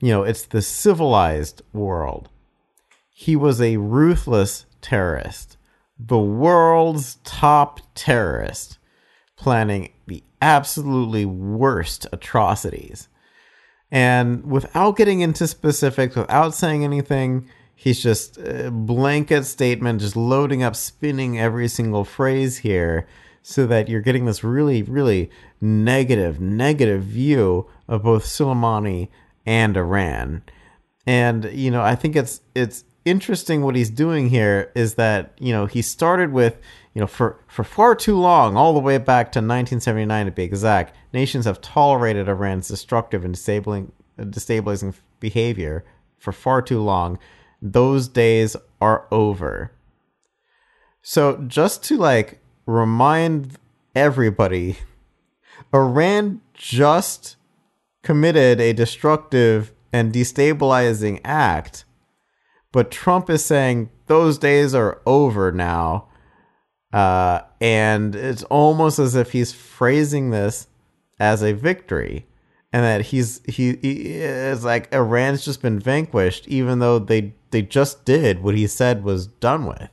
You 0.00 0.10
know, 0.12 0.22
it's 0.22 0.44
the 0.44 0.62
civilized 0.62 1.62
world. 1.72 2.28
He 3.10 3.34
was 3.34 3.60
a 3.60 3.78
ruthless 3.78 4.66
terrorist, 4.80 5.56
the 5.98 6.18
world's 6.18 7.16
top 7.24 7.80
terrorist, 7.94 8.78
planning 9.36 9.92
the 10.06 10.22
absolutely 10.40 11.24
worst 11.24 12.06
atrocities. 12.12 13.08
And 13.90 14.44
without 14.44 14.96
getting 14.96 15.20
into 15.20 15.46
specifics, 15.46 16.14
without 16.14 16.54
saying 16.54 16.84
anything, 16.84 17.48
he's 17.74 18.02
just 18.02 18.38
a 18.38 18.70
blanket 18.70 19.44
statement, 19.44 20.00
just 20.00 20.16
loading 20.16 20.62
up, 20.62 20.76
spinning 20.76 21.38
every 21.38 21.66
single 21.66 22.04
phrase 22.04 22.58
here 22.58 23.06
so 23.42 23.66
that 23.66 23.88
you're 23.88 24.02
getting 24.02 24.26
this 24.26 24.44
really, 24.44 24.82
really 24.82 25.30
negative, 25.60 26.40
negative 26.40 27.02
view 27.02 27.66
of 27.88 28.02
both 28.02 28.24
Soleimani 28.24 29.08
and 29.46 29.76
Iran. 29.76 30.42
And, 31.06 31.46
you 31.52 31.70
know, 31.70 31.82
I 31.82 31.94
think 31.94 32.14
it's 32.14 32.42
it's 32.54 32.84
interesting 33.04 33.62
what 33.62 33.74
he's 33.74 33.90
doing 33.90 34.28
here 34.28 34.70
is 34.74 34.94
that, 34.94 35.32
you 35.38 35.52
know, 35.52 35.66
he 35.66 35.82
started 35.82 36.32
with, 36.32 36.58
you 36.94 37.00
know, 37.00 37.06
for, 37.06 37.38
for 37.46 37.64
far 37.64 37.94
too 37.94 38.18
long, 38.18 38.56
all 38.56 38.72
the 38.72 38.80
way 38.80 38.98
back 38.98 39.32
to 39.32 39.38
1979 39.38 40.26
to 40.26 40.32
be 40.32 40.42
exact, 40.42 40.94
nations 41.12 41.44
have 41.44 41.60
tolerated 41.60 42.28
Iran's 42.28 42.68
destructive 42.68 43.24
and 43.24 43.34
disabling, 43.34 43.92
destabilizing 44.18 44.94
behavior 45.20 45.84
for 46.18 46.32
far 46.32 46.62
too 46.62 46.80
long. 46.80 47.18
Those 47.62 48.08
days 48.08 48.56
are 48.80 49.06
over. 49.10 49.72
So 51.02 51.36
just 51.46 51.84
to 51.84 51.96
like 51.96 52.40
remind 52.66 53.58
everybody 53.94 54.78
Iran 55.72 56.40
just 56.54 57.36
committed 58.02 58.60
a 58.60 58.72
destructive 58.72 59.72
and 59.92 60.12
destabilizing 60.12 61.20
act, 61.24 61.84
but 62.72 62.90
Trump 62.90 63.28
is 63.28 63.44
saying 63.44 63.90
those 64.06 64.38
days 64.38 64.74
are 64.74 65.00
over 65.06 65.52
now. 65.52 66.08
Uh, 66.92 67.42
and 67.60 68.16
it's 68.16 68.42
almost 68.44 68.98
as 68.98 69.14
if 69.14 69.32
he's 69.32 69.52
phrasing 69.52 70.30
this 70.30 70.66
as 71.18 71.42
a 71.42 71.52
victory 71.52 72.26
and 72.72 72.84
that 72.84 73.02
he's 73.06 73.40
he, 73.46 73.76
he 73.76 74.14
is 74.14 74.64
like 74.64 74.92
Iran's 74.92 75.44
just 75.44 75.62
been 75.62 75.78
vanquished 75.78 76.48
even 76.48 76.78
though 76.80 76.98
they 76.98 77.34
they 77.50 77.62
just 77.62 78.04
did 78.04 78.42
what 78.42 78.56
he 78.56 78.66
said 78.66 79.04
was 79.04 79.26
done 79.26 79.66
with 79.66 79.90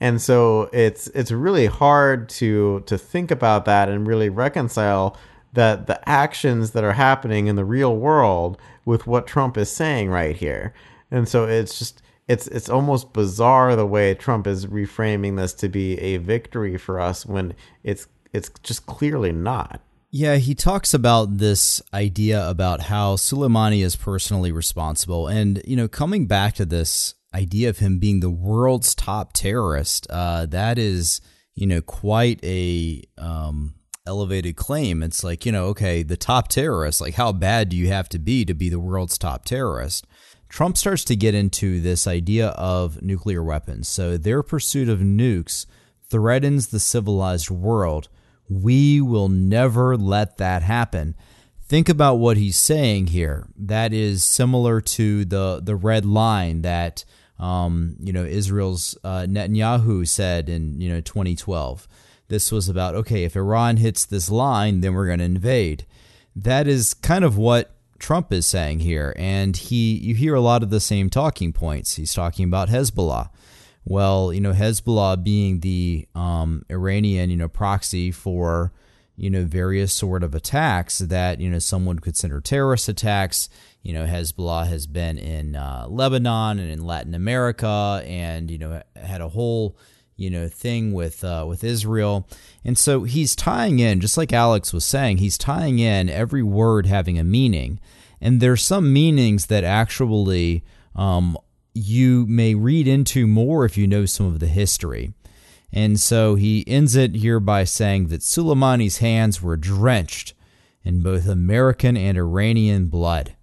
and 0.00 0.20
so 0.20 0.68
it's 0.72 1.08
it's 1.08 1.30
really 1.30 1.66
hard 1.66 2.28
to 2.28 2.82
to 2.86 2.98
think 2.98 3.30
about 3.30 3.64
that 3.64 3.88
and 3.88 4.06
really 4.06 4.28
reconcile 4.28 5.16
that 5.56 5.86
the 5.86 6.06
actions 6.08 6.72
that 6.72 6.84
are 6.84 6.92
happening 6.92 7.46
in 7.46 7.56
the 7.56 7.64
real 7.64 7.96
world 7.96 8.58
with 8.84 9.06
what 9.06 9.26
Trump 9.26 9.56
is 9.56 9.70
saying 9.70 10.10
right 10.10 10.36
here. 10.36 10.74
And 11.10 11.26
so 11.26 11.44
it's 11.44 11.78
just 11.78 12.02
it's 12.28 12.46
it's 12.48 12.68
almost 12.68 13.12
bizarre 13.12 13.76
the 13.76 13.86
way 13.86 14.14
Trump 14.14 14.46
is 14.46 14.66
reframing 14.66 15.36
this 15.36 15.54
to 15.54 15.68
be 15.68 15.98
a 15.98 16.16
victory 16.16 16.76
for 16.76 17.00
us 17.00 17.24
when 17.24 17.54
it's 17.84 18.08
it's 18.32 18.50
just 18.62 18.86
clearly 18.86 19.32
not. 19.32 19.80
Yeah, 20.10 20.36
he 20.36 20.54
talks 20.54 20.94
about 20.94 21.38
this 21.38 21.82
idea 21.92 22.48
about 22.48 22.82
how 22.82 23.16
Soleimani 23.16 23.84
is 23.84 23.96
personally 23.96 24.52
responsible. 24.52 25.26
And, 25.26 25.60
you 25.66 25.76
know, 25.76 25.88
coming 25.88 26.26
back 26.26 26.54
to 26.54 26.64
this 26.64 27.14
idea 27.34 27.68
of 27.68 27.78
him 27.78 27.98
being 27.98 28.20
the 28.20 28.30
world's 28.30 28.94
top 28.94 29.32
terrorist, 29.32 30.06
uh, 30.08 30.46
that 30.46 30.78
is, 30.78 31.20
you 31.54 31.66
know, 31.66 31.82
quite 31.82 32.42
a 32.42 33.02
um, 33.18 33.74
elevated 34.06 34.56
claim. 34.56 35.02
It's 35.02 35.22
like, 35.22 35.44
you 35.44 35.52
know, 35.52 35.66
okay, 35.66 36.02
the 36.02 36.16
top 36.16 36.48
terrorist, 36.48 37.00
like 37.00 37.14
how 37.14 37.32
bad 37.32 37.68
do 37.68 37.76
you 37.76 37.88
have 37.88 38.08
to 38.10 38.18
be 38.18 38.44
to 38.44 38.54
be 38.54 38.68
the 38.68 38.80
world's 38.80 39.18
top 39.18 39.44
terrorist? 39.44 40.06
Trump 40.48 40.76
starts 40.76 41.04
to 41.04 41.16
get 41.16 41.34
into 41.34 41.80
this 41.80 42.06
idea 42.06 42.48
of 42.48 43.02
nuclear 43.02 43.42
weapons. 43.42 43.88
So 43.88 44.16
their 44.16 44.42
pursuit 44.42 44.88
of 44.88 45.00
nukes 45.00 45.66
threatens 46.08 46.68
the 46.68 46.80
civilized 46.80 47.50
world. 47.50 48.08
We 48.48 49.00
will 49.00 49.28
never 49.28 49.96
let 49.96 50.38
that 50.38 50.62
happen. 50.62 51.14
Think 51.62 51.88
about 51.88 52.16
what 52.16 52.36
he's 52.36 52.56
saying 52.56 53.08
here. 53.08 53.48
That 53.56 53.92
is 53.92 54.22
similar 54.22 54.80
to 54.80 55.24
the 55.24 55.60
the 55.60 55.74
red 55.74 56.04
line 56.04 56.62
that 56.62 57.04
um, 57.38 57.96
you 58.00 58.12
know, 58.12 58.24
Israel's 58.24 58.96
uh, 59.04 59.26
Netanyahu 59.28 60.06
said 60.08 60.48
in 60.48 60.80
you 60.80 60.88
know 60.88 61.00
2012. 61.00 61.86
This 62.28 62.50
was 62.50 62.68
about 62.68 62.94
okay, 62.94 63.24
if 63.24 63.36
Iran 63.36 63.76
hits 63.76 64.04
this 64.04 64.30
line, 64.30 64.80
then 64.80 64.94
we're 64.94 65.06
going 65.06 65.18
to 65.18 65.24
invade. 65.24 65.86
That 66.34 66.66
is 66.66 66.94
kind 66.94 67.24
of 67.24 67.36
what 67.36 67.75
Trump 67.98 68.32
is 68.32 68.46
saying 68.46 68.80
here, 68.80 69.14
and 69.16 69.56
he 69.56 69.94
you 69.96 70.14
hear 70.14 70.34
a 70.34 70.40
lot 70.40 70.62
of 70.62 70.70
the 70.70 70.80
same 70.80 71.10
talking 71.10 71.52
points. 71.52 71.96
He's 71.96 72.14
talking 72.14 72.44
about 72.44 72.68
Hezbollah. 72.68 73.30
Well, 73.84 74.32
you 74.32 74.40
know, 74.40 74.52
Hezbollah 74.52 75.22
being 75.22 75.60
the 75.60 76.08
um, 76.14 76.64
Iranian 76.70 77.30
you 77.30 77.36
know 77.36 77.48
proxy 77.48 78.10
for 78.10 78.72
you 79.16 79.30
know 79.30 79.44
various 79.44 79.92
sort 79.92 80.22
of 80.22 80.34
attacks 80.34 80.98
that 80.98 81.40
you 81.40 81.50
know 81.50 81.58
someone 81.58 81.98
consider 81.98 82.40
terrorist 82.40 82.88
attacks 82.88 83.48
you 83.86 83.92
know, 83.92 84.04
Hezbollah 84.04 84.66
has 84.66 84.88
been 84.88 85.16
in 85.16 85.54
uh, 85.54 85.86
Lebanon 85.88 86.58
and 86.58 86.72
in 86.72 86.84
Latin 86.84 87.14
America, 87.14 88.02
and 88.04 88.50
you 88.50 88.58
know, 88.58 88.82
had 88.96 89.20
a 89.20 89.28
whole 89.28 89.76
you 90.16 90.30
know 90.30 90.48
thing 90.48 90.92
with 90.92 91.22
uh, 91.24 91.44
with 91.48 91.62
Israel, 91.64 92.28
and 92.64 92.76
so 92.76 93.04
he's 93.04 93.36
tying 93.36 93.78
in, 93.78 94.00
just 94.00 94.16
like 94.16 94.32
Alex 94.32 94.72
was 94.72 94.84
saying, 94.84 95.18
he's 95.18 95.38
tying 95.38 95.78
in 95.78 96.08
every 96.08 96.42
word 96.42 96.86
having 96.86 97.18
a 97.18 97.24
meaning, 97.24 97.80
and 98.20 98.40
there's 98.40 98.62
some 98.62 98.92
meanings 98.92 99.46
that 99.46 99.64
actually 99.64 100.64
um, 100.94 101.36
you 101.74 102.26
may 102.26 102.54
read 102.54 102.88
into 102.88 103.26
more 103.26 103.64
if 103.64 103.76
you 103.76 103.86
know 103.86 104.06
some 104.06 104.26
of 104.26 104.40
the 104.40 104.46
history. 104.46 105.12
And 105.72 106.00
so 106.00 106.36
he 106.36 106.64
ends 106.66 106.96
it 106.96 107.16
here 107.16 107.40
by 107.40 107.64
saying 107.64 108.06
that 108.08 108.22
Soleimani's 108.22 108.98
hands 108.98 109.42
were 109.42 109.56
drenched 109.56 110.32
in 110.82 111.02
both 111.02 111.26
American 111.26 111.96
and 111.96 112.16
Iranian 112.16 112.86
blood. 112.86 113.36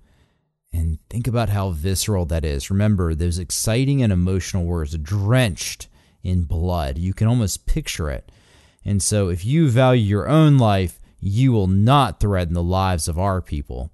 And 0.71 0.97
think 1.09 1.27
about 1.27 1.49
how 1.49 1.69
visceral 1.69 2.25
that 2.25 2.43
is. 2.43 2.71
Remember, 2.71 3.13
those 3.13 3.37
exciting 3.37 4.01
and 4.01 4.11
emotional 4.11 4.65
words 4.65 4.97
drenched 4.97 5.87
in 6.23 6.43
blood. 6.43 6.97
You 6.97 7.13
can 7.13 7.27
almost 7.27 7.65
picture 7.65 8.09
it. 8.09 8.31
And 8.85 9.01
so, 9.01 9.29
if 9.29 9.45
you 9.45 9.69
value 9.69 10.03
your 10.03 10.27
own 10.27 10.57
life, 10.57 10.99
you 11.19 11.51
will 11.51 11.67
not 11.67 12.19
threaten 12.19 12.53
the 12.53 12.63
lives 12.63 13.07
of 13.07 13.17
our 13.17 13.41
people. 13.41 13.91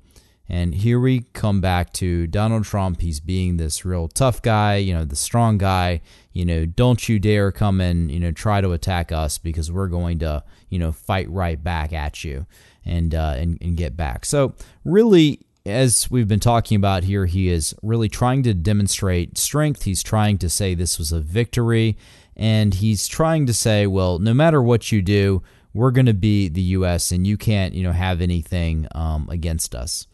And 0.52 0.74
here 0.74 1.00
we 1.00 1.26
come 1.34 1.62
back 1.62 1.94
to 1.94 2.26
Donald 2.26 2.64
Trump. 2.64 3.02
He's 3.02 3.20
being 3.20 3.58
this 3.58 3.86
real 3.86 4.08
tough 4.08 4.42
guy, 4.42 4.78
you 4.78 4.96
know, 4.96 5.06
the 5.06 5.16
strong 5.16 5.60
guy. 5.60 6.02
You 6.34 6.44
know, 6.44 6.66
don't 6.66 7.08
you 7.08 7.20
dare 7.20 7.52
come 7.52 7.80
and, 7.80 8.10
you 8.10 8.20
know, 8.20 8.32
try 8.32 8.60
to 8.60 8.72
attack 8.72 9.12
us 9.12 9.38
because 9.38 9.72
we're 9.72 9.88
going 9.88 10.18
to, 10.20 10.44
you 10.70 10.80
know, 10.80 10.92
fight 10.92 11.30
right 11.30 11.64
back 11.64 11.94
at 11.94 12.24
you 12.24 12.48
and, 12.84 13.14
uh, 13.14 13.36
and, 13.38 13.60
and 13.62 13.78
get 13.78 13.96
back. 13.96 14.26
So, 14.26 14.56
really, 14.84 15.46
as 15.66 16.10
we've 16.10 16.28
been 16.28 16.40
talking 16.40 16.76
about 16.76 17.04
here, 17.04 17.26
he 17.26 17.50
is 17.50 17.76
really 17.84 18.10
trying 18.10 18.44
to 18.44 18.54
demonstrate 18.54 19.38
strength. 19.38 19.84
He's 19.84 20.04
trying 20.04 20.38
to 20.40 20.50
say 20.50 20.74
this 20.74 20.98
was 20.98 21.12
a 21.12 21.20
victory. 21.20 21.98
And 22.36 22.74
he's 22.74 23.08
trying 23.08 23.46
to 23.48 23.54
say, 23.54 23.86
well, 23.86 24.20
no 24.20 24.34
matter 24.34 24.62
what 24.62 24.92
you 24.92 25.02
do, 25.02 25.44
we're 25.74 25.92
going 25.92 26.06
to 26.06 26.14
be 26.14 26.48
the 26.48 26.62
U.S. 26.62 27.12
and 27.12 27.28
you 27.28 27.38
can't, 27.38 27.74
you 27.74 27.84
know, 27.84 27.92
have 27.92 28.22
anything 28.22 28.88
um, 28.96 29.28
against 29.30 29.76
us. 29.76 30.08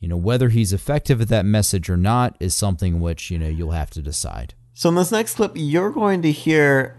You 0.00 0.08
know, 0.08 0.16
whether 0.16 0.48
he's 0.48 0.72
effective 0.72 1.20
at 1.20 1.28
that 1.28 1.44
message 1.44 1.88
or 1.88 1.96
not 1.96 2.36
is 2.40 2.54
something 2.54 3.00
which, 3.00 3.30
you 3.30 3.38
know, 3.38 3.48
you'll 3.48 3.70
have 3.70 3.90
to 3.90 4.02
decide. 4.02 4.54
So 4.74 4.88
in 4.88 4.94
this 4.94 5.12
next 5.12 5.36
clip, 5.36 5.52
you're 5.54 5.90
going 5.90 6.22
to 6.22 6.32
hear 6.32 6.96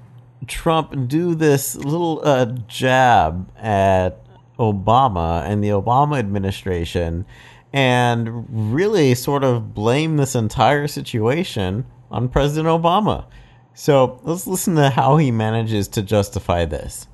Trump 0.48 1.08
do 1.08 1.36
this 1.36 1.75
little 1.75 2.22
uh, 2.24 2.46
jab 2.68 3.51
at 3.58 4.24
Obama 4.58 5.44
and 5.46 5.63
the 5.63 5.70
Obama 5.70 6.18
administration 6.18 7.25
and 7.74 8.45
really 8.74 9.13
sort 9.15 9.43
of 9.43 9.74
blame 9.74 10.17
this 10.17 10.36
entire 10.36 10.88
situation 10.88 11.86
on 12.09 12.29
President 12.29 12.67
Obama. 12.67 13.25
So 13.74 14.19
let's 14.24 14.47
listen 14.47 14.75
to 14.75 14.89
how 14.89 15.17
he 15.17 15.31
manages 15.31 15.88
to 15.89 16.01
justify 16.01 16.65
this. 16.65 17.07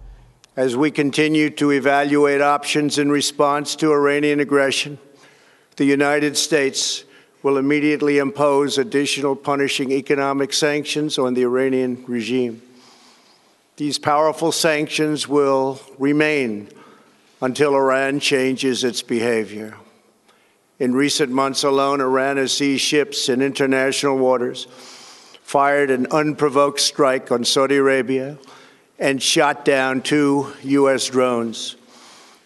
As 0.55 0.77
we 0.77 0.91
continue 0.91 1.50
to 1.51 1.72
evaluate 1.72 2.39
options 2.41 3.00
in 3.00 3.12
response 3.12 3.75
to 3.77 3.91
Iranian 3.91 4.39
aggression, 4.39 5.00
the 5.77 5.86
United 5.86 6.38
States 6.38 7.03
will 7.41 7.57
immediately 7.57 8.19
impose 8.19 8.77
additional 8.77 9.36
punishing 9.36 9.91
economic 9.91 10.53
sanctions 10.53 11.17
on 11.17 11.33
the 11.33 11.41
Iranian 11.41 12.05
regime. 12.07 12.62
These 13.75 13.98
powerful 13.98 14.51
sanctions 14.51 15.27
will 15.27 15.81
remain 15.98 16.69
until 17.41 17.75
Iran 17.75 18.19
changes 18.19 18.83
its 18.83 19.01
behavior. 19.01 19.75
In 20.80 20.94
recent 20.94 21.32
months 21.32 21.63
alone, 21.63 22.01
Iran 22.01 22.38
has 22.38 22.51
seized 22.51 22.84
ships 22.84 23.30
in 23.30 23.42
international 23.42 24.18
waters 24.18 24.68
fired 25.44 25.92
an 25.92 26.08
unprovoked 26.10 26.80
strike 26.80 27.32
on 27.32 27.46
Saudi 27.46 27.75
Arabia 27.75 28.38
and 28.98 29.22
shot 29.22 29.63
down 29.63 30.01
two 30.01 30.51
U.S. 30.63 31.08
drones. 31.10 31.75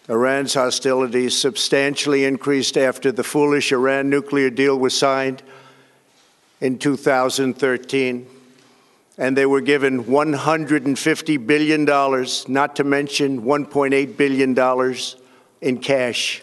Iran's 0.08 0.54
hostilities 0.54 1.36
substantially 1.36 2.24
increased 2.24 2.76
after 2.76 3.12
the 3.12 3.24
foolish 3.24 3.72
Iran 3.72 4.10
nuclear 4.10 4.50
deal 4.50 4.78
was 4.78 4.98
signed 4.98 5.42
in 6.60 6.78
2013, 6.78 8.26
and 9.16 9.36
they 9.36 9.46
were 9.46 9.60
given 9.60 10.04
$150 10.04 11.46
billion, 11.46 11.84
not 12.48 12.76
to 12.76 12.84
mention 12.84 13.42
$1.8 13.42 14.16
billion 14.16 14.96
in 15.60 15.78
cash. 15.78 16.42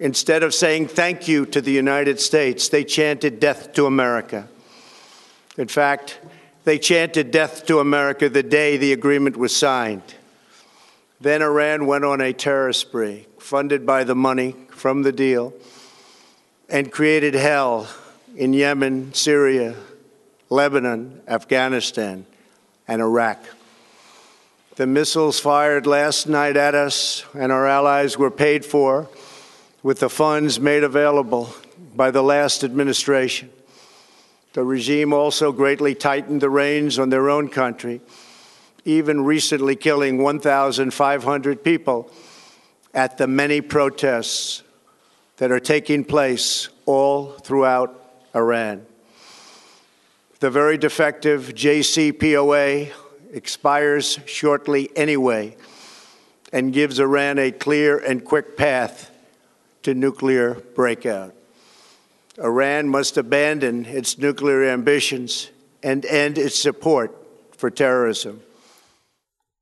Instead 0.00 0.42
of 0.42 0.54
saying 0.54 0.86
thank 0.86 1.26
you 1.26 1.44
to 1.46 1.60
the 1.60 1.72
United 1.72 2.20
States, 2.20 2.68
they 2.68 2.84
chanted 2.84 3.40
death 3.40 3.72
to 3.72 3.86
America. 3.86 4.48
In 5.56 5.66
fact, 5.66 6.20
they 6.64 6.78
chanted 6.78 7.30
death 7.30 7.66
to 7.66 7.80
America 7.80 8.28
the 8.28 8.42
day 8.42 8.76
the 8.76 8.92
agreement 8.92 9.36
was 9.36 9.56
signed. 9.56 10.14
Then 11.20 11.42
Iran 11.42 11.86
went 11.86 12.04
on 12.04 12.20
a 12.20 12.32
terror 12.32 12.72
spree, 12.72 13.26
funded 13.40 13.84
by 13.84 14.04
the 14.04 14.14
money 14.14 14.54
from 14.70 15.02
the 15.02 15.10
deal, 15.10 15.52
and 16.68 16.92
created 16.92 17.34
hell 17.34 17.88
in 18.36 18.52
Yemen, 18.52 19.12
Syria, 19.14 19.74
Lebanon, 20.48 21.22
Afghanistan, 21.26 22.24
and 22.86 23.02
Iraq. 23.02 23.42
The 24.76 24.86
missiles 24.86 25.40
fired 25.40 25.88
last 25.88 26.28
night 26.28 26.56
at 26.56 26.76
us 26.76 27.24
and 27.34 27.50
our 27.50 27.66
allies 27.66 28.16
were 28.16 28.30
paid 28.30 28.64
for 28.64 29.08
with 29.88 30.00
the 30.00 30.10
funds 30.10 30.60
made 30.60 30.84
available 30.84 31.48
by 31.96 32.10
the 32.10 32.20
last 32.20 32.62
administration. 32.62 33.48
The 34.52 34.62
regime 34.62 35.14
also 35.14 35.50
greatly 35.50 35.94
tightened 35.94 36.42
the 36.42 36.50
reins 36.50 36.98
on 36.98 37.08
their 37.08 37.30
own 37.30 37.48
country, 37.48 38.02
even 38.84 39.24
recently 39.24 39.76
killing 39.76 40.22
1,500 40.22 41.64
people 41.64 42.10
at 42.92 43.16
the 43.16 43.26
many 43.26 43.62
protests 43.62 44.62
that 45.38 45.50
are 45.50 45.58
taking 45.58 46.04
place 46.04 46.68
all 46.84 47.30
throughout 47.30 47.98
Iran. 48.34 48.84
The 50.40 50.50
very 50.50 50.76
defective 50.76 51.54
JCPOA 51.54 52.92
expires 53.32 54.20
shortly 54.26 54.90
anyway 54.94 55.56
and 56.52 56.74
gives 56.74 57.00
Iran 57.00 57.38
a 57.38 57.50
clear 57.50 57.96
and 57.96 58.22
quick 58.22 58.54
path 58.54 59.12
to 59.82 59.94
nuclear 59.94 60.54
breakout. 60.74 61.34
Iran 62.38 62.88
must 62.88 63.16
abandon 63.16 63.84
its 63.84 64.18
nuclear 64.18 64.64
ambitions 64.64 65.50
and 65.82 66.04
end 66.06 66.38
its 66.38 66.58
support 66.58 67.14
for 67.56 67.70
terrorism. 67.70 68.42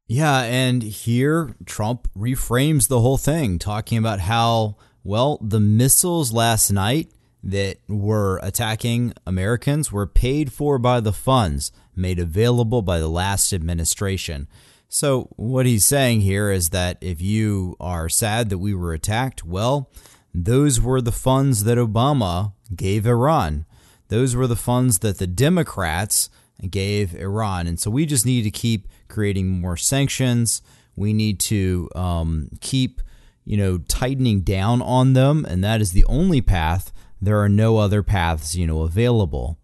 Yeah, 0.09 0.43
and 0.43 0.83
here 0.83 1.57
Trump 1.65 2.09
reframes 2.17 2.89
the 2.89 3.01
whole 3.01 3.17
thing, 3.17 3.59
talking 3.59 3.99
about 3.99 4.21
how, 4.21 4.77
well, 5.03 5.39
the 5.43 5.61
missiles 5.61 6.33
last 6.33 6.71
night 6.71 7.11
that 7.43 7.79
were 7.89 8.39
attacking 8.43 9.15
Americans 9.27 9.91
were 9.91 10.07
paid 10.07 10.53
for 10.53 10.79
by 10.79 11.01
the 11.01 11.13
funds 11.13 11.73
made 11.95 12.19
available 12.19 12.83
by 12.83 12.99
the 12.99 13.09
last 13.09 13.53
administration. 13.53 14.47
So, 14.89 15.29
what 15.37 15.67
he's 15.67 15.85
saying 15.85 16.21
here 16.21 16.51
is 16.51 16.71
that 16.71 16.99
if 17.01 17.21
you 17.21 17.77
are 17.81 18.09
sad 18.09 18.51
that 18.51 18.59
we 18.59 18.75
were 18.75 18.93
attacked, 18.93 19.45
well, 19.45 19.91
those 20.33 20.81
were 20.81 21.01
the 21.01 21.13
funds 21.13 21.65
that 21.65 21.79
Obama 21.79 22.53
gave 22.75 23.07
Iran. 23.07 23.67
Those 24.09 24.37
were 24.37 24.47
the 24.47 24.57
funds 24.57 25.01
that 25.01 25.19
the 25.19 25.27
Democrats 25.27 26.31
gave 26.71 27.15
Iran. 27.15 27.67
And 27.67 27.81
so 27.81 27.91
we 27.91 28.07
just 28.07 28.27
need 28.27 28.43
to 28.43 28.51
keep 28.51 28.87
creating 29.09 29.49
more 29.49 29.77
sanctions. 29.77 30.63
We 30.95 31.13
need 31.13 31.41
to 31.41 31.89
um, 31.95 32.51
keep, 32.61 33.01
you 33.45 33.57
know, 33.57 33.79
tightening 33.79 34.41
down 34.41 34.83
on 34.83 35.13
them. 35.13 35.45
And 35.45 35.63
that 35.65 35.81
is 35.81 35.93
the 35.93 36.05
only 36.05 36.41
path. 36.41 36.93
There 37.21 37.41
are 37.41 37.49
no 37.49 37.79
other 37.79 38.03
paths, 38.03 38.55
you 38.55 38.67
know, 38.67 38.83
available. 38.83 39.59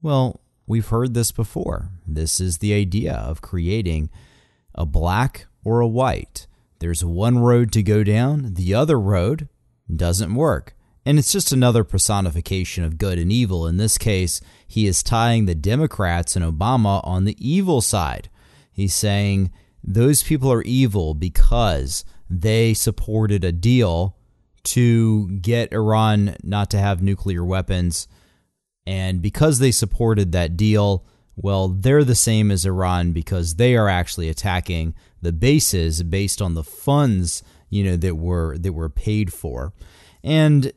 Well, 0.00 0.40
we've 0.66 0.88
heard 0.88 1.14
this 1.14 1.32
before. 1.32 1.88
This 2.06 2.40
is 2.40 2.58
the 2.58 2.74
idea 2.74 3.14
of 3.14 3.42
creating 3.42 4.10
a 4.74 4.86
black 4.86 5.46
or 5.64 5.80
a 5.80 5.88
white. 5.88 6.46
There's 6.78 7.04
one 7.04 7.38
road 7.38 7.72
to 7.72 7.82
go 7.82 8.02
down, 8.02 8.54
the 8.54 8.74
other 8.74 8.98
road 8.98 9.48
doesn't 9.94 10.34
work. 10.34 10.74
And 11.04 11.18
it's 11.18 11.32
just 11.32 11.52
another 11.52 11.82
personification 11.84 12.84
of 12.84 12.98
good 12.98 13.18
and 13.18 13.32
evil. 13.32 13.66
In 13.66 13.76
this 13.76 13.98
case, 13.98 14.40
he 14.66 14.86
is 14.86 15.02
tying 15.02 15.46
the 15.46 15.54
Democrats 15.54 16.36
and 16.36 16.44
Obama 16.44 17.00
on 17.04 17.24
the 17.24 17.36
evil 17.38 17.80
side. 17.80 18.30
He's 18.72 18.94
saying 18.94 19.50
those 19.82 20.22
people 20.22 20.52
are 20.52 20.62
evil 20.62 21.14
because 21.14 22.04
they 22.30 22.72
supported 22.72 23.44
a 23.44 23.52
deal 23.52 24.16
to 24.64 25.28
get 25.38 25.72
Iran 25.72 26.36
not 26.44 26.70
to 26.70 26.78
have 26.78 27.02
nuclear 27.02 27.44
weapons. 27.44 28.06
And 28.86 29.20
because 29.20 29.58
they 29.58 29.72
supported 29.72 30.32
that 30.32 30.56
deal, 30.56 31.04
well, 31.36 31.68
they're 31.68 32.04
the 32.04 32.14
same 32.14 32.50
as 32.50 32.66
Iran 32.66 33.12
because 33.12 33.54
they 33.54 33.76
are 33.76 33.88
actually 33.88 34.28
attacking 34.28 34.94
the 35.20 35.32
bases 35.32 36.02
based 36.02 36.42
on 36.42 36.54
the 36.54 36.64
funds, 36.64 37.42
you 37.70 37.84
know, 37.84 37.96
that 37.96 38.16
were 38.16 38.58
that 38.58 38.72
were 38.72 38.90
paid 38.90 39.32
for. 39.32 39.72
And 40.22 40.72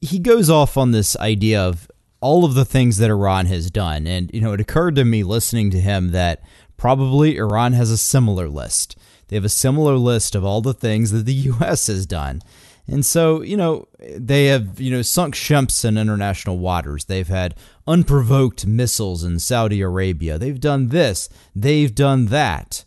he 0.00 0.18
goes 0.18 0.50
off 0.50 0.76
on 0.76 0.90
this 0.90 1.16
idea 1.16 1.62
of 1.62 1.90
all 2.20 2.44
of 2.44 2.54
the 2.54 2.64
things 2.64 2.98
that 2.98 3.10
Iran 3.10 3.46
has 3.46 3.70
done. 3.70 4.06
And, 4.06 4.30
you 4.32 4.40
know, 4.40 4.52
it 4.52 4.60
occurred 4.60 4.96
to 4.96 5.04
me 5.04 5.22
listening 5.22 5.70
to 5.70 5.80
him 5.80 6.12
that 6.12 6.42
probably 6.76 7.36
Iran 7.36 7.72
has 7.74 7.90
a 7.90 7.98
similar 7.98 8.48
list. 8.48 8.96
They 9.28 9.36
have 9.36 9.44
a 9.44 9.50
similar 9.50 9.96
list 9.96 10.34
of 10.34 10.44
all 10.44 10.60
the 10.60 10.74
things 10.74 11.10
that 11.10 11.26
the 11.26 11.34
U.S. 11.52 11.86
has 11.86 12.06
done. 12.06 12.40
And 12.86 13.04
so, 13.04 13.40
you 13.40 13.56
know, 13.56 13.88
they 13.98 14.46
have, 14.46 14.78
you 14.78 14.90
know, 14.90 15.02
sunk 15.02 15.34
ships 15.34 15.84
in 15.84 15.96
international 15.96 16.58
waters. 16.58 17.06
They've 17.06 17.26
had 17.26 17.54
unprovoked 17.86 18.66
missiles 18.66 19.24
in 19.24 19.38
Saudi 19.38 19.80
Arabia. 19.80 20.38
They've 20.38 20.60
done 20.60 20.88
this. 20.88 21.28
They've 21.56 21.94
done 21.94 22.26
that. 22.26 22.84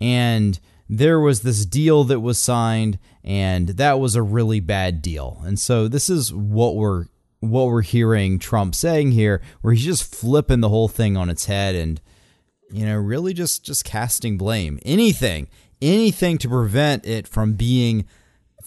And 0.00 0.60
there 0.88 1.20
was 1.20 1.42
this 1.42 1.66
deal 1.66 2.04
that 2.04 2.20
was 2.20 2.38
signed, 2.38 2.98
and 3.24 3.70
that 3.70 4.00
was 4.00 4.14
a 4.14 4.22
really 4.22 4.60
bad 4.60 5.02
deal. 5.02 5.40
And 5.44 5.58
so 5.58 5.88
this 5.88 6.08
is 6.08 6.32
what 6.32 6.76
we're 6.76 7.06
what 7.40 7.66
we're 7.66 7.82
hearing 7.82 8.38
Trump 8.38 8.74
saying 8.74 9.12
here, 9.12 9.40
where 9.60 9.72
he's 9.72 9.84
just 9.84 10.14
flipping 10.14 10.60
the 10.60 10.70
whole 10.70 10.88
thing 10.88 11.16
on 11.16 11.30
its 11.30 11.44
head 11.44 11.74
and 11.74 12.00
you 12.70 12.84
know 12.84 12.96
really 12.96 13.32
just 13.32 13.64
just 13.64 13.84
casting 13.84 14.38
blame, 14.38 14.78
anything, 14.84 15.48
anything 15.80 16.38
to 16.38 16.48
prevent 16.48 17.06
it 17.06 17.28
from 17.28 17.54
being 17.54 18.06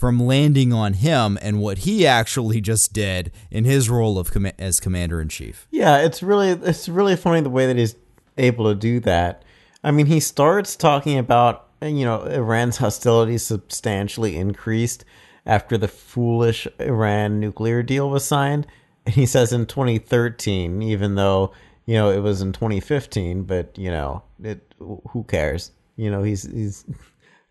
from 0.02 0.20
landing 0.20 0.74
on 0.74 0.94
him 0.94 1.38
and 1.44 1.60
what 1.60 1.78
he 1.78 2.08
actually 2.08 2.60
just 2.60 2.92
did 2.92 3.32
in 3.52 3.66
his 3.66 3.88
role 3.88 4.18
of 4.18 4.32
com- 4.32 4.48
as 4.58 4.80
commander 4.80 5.22
in 5.22 5.30
chief. 5.30 5.68
Yeah, 5.70 6.00
it's 6.00 6.24
really 6.24 6.50
it's 6.50 6.90
really 6.90 7.16
funny 7.16 7.42
the 7.42 7.52
way 7.52 7.68
that 7.68 7.78
he's 7.78 7.96
able 8.36 8.68
to 8.68 8.74
do 8.74 9.00
that. 9.02 9.44
I 9.84 9.92
mean, 9.92 10.08
he 10.08 10.20
starts 10.20 10.76
talking 10.76 11.20
about 11.20 11.68
you 11.84 12.04
know 12.04 12.24
Iran's 12.24 12.78
hostilities 12.78 13.44
substantially 13.44 14.38
increased 14.38 15.06
after 15.46 15.78
the 15.78 15.88
foolish 15.88 16.68
Iran 16.80 17.40
nuclear 17.40 17.84
deal 17.84 18.10
was 18.10 18.26
signed. 18.26 18.66
And 19.06 19.14
he 19.14 19.28
says 19.28 19.54
in 19.54 19.68
2013, 19.68 20.82
even 20.82 21.14
though 21.14 21.52
you 21.86 21.94
know 21.94 22.10
it 22.10 22.22
was 22.22 22.42
in 22.42 22.54
2015, 22.54 23.44
but 23.44 23.78
you 23.78 23.92
know 23.92 24.24
it. 24.42 24.74
Who 24.80 25.26
cares? 25.26 25.72
You 25.96 26.10
know 26.10 26.24
he's 26.24 26.42
he's 26.52 26.86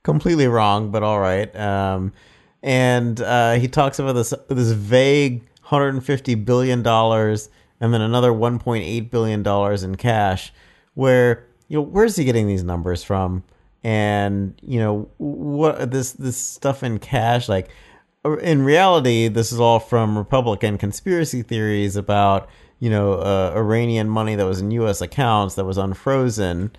completely 0.02 0.48
wrong, 0.48 0.90
but 0.90 1.04
all 1.04 1.20
right. 1.20 1.54
Um, 1.54 2.12
and 2.62 3.20
uh, 3.20 3.54
he 3.54 3.68
talks 3.68 3.98
about 3.98 4.12
this 4.12 4.34
this 4.48 4.70
vague 4.72 5.40
150 5.60 6.34
billion 6.36 6.82
dollars 6.82 7.48
and 7.80 7.94
then 7.94 8.00
another 8.00 8.30
1.8 8.30 9.10
billion 9.10 9.42
dollars 9.42 9.82
in 9.82 9.96
cash, 9.96 10.52
where 10.94 11.46
you 11.68 11.78
know 11.78 11.82
where's 11.82 12.16
he 12.16 12.24
getting 12.24 12.46
these 12.46 12.64
numbers 12.64 13.02
from? 13.02 13.42
And 13.82 14.54
you 14.62 14.78
know 14.78 15.10
what 15.16 15.90
this 15.90 16.12
this 16.12 16.36
stuff 16.36 16.82
in 16.82 16.98
cash 16.98 17.48
like 17.48 17.70
in 18.42 18.62
reality, 18.62 19.28
this 19.28 19.50
is 19.50 19.60
all 19.60 19.80
from 19.80 20.18
Republican 20.18 20.76
conspiracy 20.76 21.42
theories 21.42 21.96
about 21.96 22.48
you 22.78 22.90
know 22.90 23.14
uh, 23.14 23.52
Iranian 23.56 24.08
money 24.08 24.34
that 24.34 24.44
was 24.44 24.60
in 24.60 24.70
U.S. 24.72 25.00
accounts 25.00 25.54
that 25.54 25.64
was 25.64 25.78
unfrozen, 25.78 26.70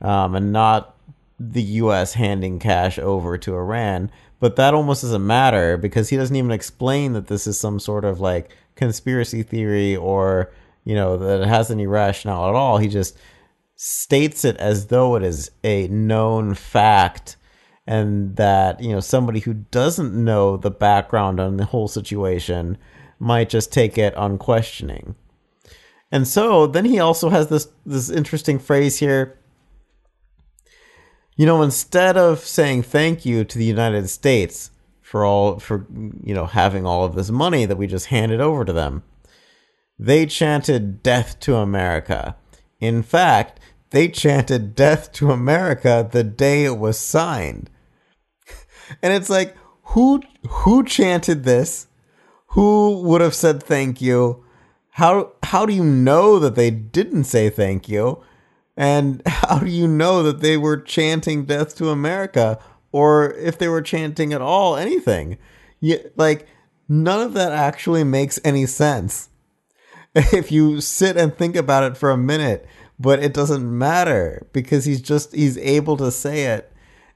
um, 0.00 0.34
and 0.34 0.52
not 0.52 0.96
the 1.40 1.62
U.S. 1.62 2.14
handing 2.14 2.58
cash 2.60 2.98
over 2.98 3.36
to 3.38 3.56
Iran. 3.56 4.10
But 4.44 4.56
that 4.56 4.74
almost 4.74 5.00
doesn't 5.00 5.26
matter 5.26 5.78
because 5.78 6.10
he 6.10 6.18
doesn't 6.18 6.36
even 6.36 6.50
explain 6.50 7.14
that 7.14 7.28
this 7.28 7.46
is 7.46 7.58
some 7.58 7.80
sort 7.80 8.04
of 8.04 8.20
like 8.20 8.54
conspiracy 8.74 9.42
theory 9.42 9.96
or 9.96 10.52
you 10.84 10.94
know 10.94 11.16
that 11.16 11.40
it 11.40 11.48
has 11.48 11.70
any 11.70 11.86
rationale 11.86 12.50
at 12.50 12.54
all. 12.54 12.76
He 12.76 12.88
just 12.88 13.16
states 13.74 14.44
it 14.44 14.58
as 14.58 14.88
though 14.88 15.16
it 15.16 15.22
is 15.22 15.50
a 15.64 15.88
known 15.88 16.52
fact 16.52 17.38
and 17.86 18.36
that 18.36 18.82
you 18.82 18.90
know 18.90 19.00
somebody 19.00 19.40
who 19.40 19.54
doesn't 19.54 20.12
know 20.12 20.58
the 20.58 20.70
background 20.70 21.40
on 21.40 21.56
the 21.56 21.64
whole 21.64 21.88
situation 21.88 22.76
might 23.18 23.48
just 23.48 23.72
take 23.72 23.96
it 23.96 24.14
on 24.14 24.36
questioning. 24.36 25.14
And 26.12 26.28
so 26.28 26.66
then 26.66 26.84
he 26.84 27.00
also 27.00 27.30
has 27.30 27.48
this 27.48 27.68
this 27.86 28.10
interesting 28.10 28.58
phrase 28.58 28.98
here. 28.98 29.38
You 31.36 31.46
know, 31.46 31.62
instead 31.62 32.16
of 32.16 32.40
saying 32.40 32.84
thank 32.84 33.24
you 33.26 33.44
to 33.44 33.58
the 33.58 33.64
United 33.64 34.08
States 34.08 34.70
for 35.00 35.24
all 35.24 35.58
for 35.58 35.86
you 36.22 36.34
know 36.34 36.46
having 36.46 36.86
all 36.86 37.04
of 37.04 37.14
this 37.14 37.30
money 37.30 37.66
that 37.66 37.76
we 37.76 37.86
just 37.86 38.06
handed 38.06 38.40
over 38.40 38.64
to 38.64 38.72
them, 38.72 39.02
they 39.98 40.26
chanted 40.26 41.02
death 41.02 41.40
to 41.40 41.56
America. 41.56 42.36
In 42.80 43.02
fact, 43.02 43.60
they 43.90 44.08
chanted 44.08 44.74
death 44.74 45.12
to 45.12 45.30
America 45.30 46.08
the 46.10 46.24
day 46.24 46.64
it 46.64 46.78
was 46.78 46.98
signed 46.98 47.70
and 49.02 49.12
it's 49.12 49.30
like 49.30 49.56
who 49.88 50.22
who 50.48 50.84
chanted 50.84 51.44
this? 51.44 51.86
Who 52.48 53.02
would 53.02 53.20
have 53.20 53.34
said 53.34 53.62
thank 53.62 54.00
you? 54.00 54.44
How 54.90 55.32
how 55.42 55.66
do 55.66 55.72
you 55.72 55.84
know 55.84 56.38
that 56.38 56.54
they 56.54 56.70
didn't 56.70 57.24
say 57.24 57.50
thank 57.50 57.88
you? 57.88 58.22
And 58.76 59.22
how 59.26 59.58
do 59.58 59.70
you 59.70 59.86
know 59.86 60.22
that 60.22 60.40
they 60.40 60.56
were 60.56 60.76
chanting 60.76 61.44
death 61.44 61.76
to 61.76 61.90
America 61.90 62.58
or 62.92 63.32
if 63.34 63.58
they 63.58 63.68
were 63.68 63.82
chanting 63.82 64.32
at 64.32 64.42
all 64.42 64.76
anything? 64.76 65.38
You, 65.80 66.10
like 66.16 66.46
none 66.88 67.20
of 67.20 67.34
that 67.34 67.52
actually 67.52 68.04
makes 68.04 68.38
any 68.44 68.66
sense. 68.66 69.28
If 70.16 70.52
you 70.52 70.80
sit 70.80 71.16
and 71.16 71.36
think 71.36 71.56
about 71.56 71.82
it 71.82 71.96
for 71.96 72.10
a 72.12 72.16
minute, 72.16 72.68
but 72.98 73.22
it 73.22 73.34
doesn't 73.34 73.78
matter 73.78 74.46
because 74.52 74.84
he's 74.84 75.00
just 75.00 75.34
he's 75.34 75.58
able 75.58 75.96
to 75.96 76.10
say 76.10 76.44
it 76.44 76.72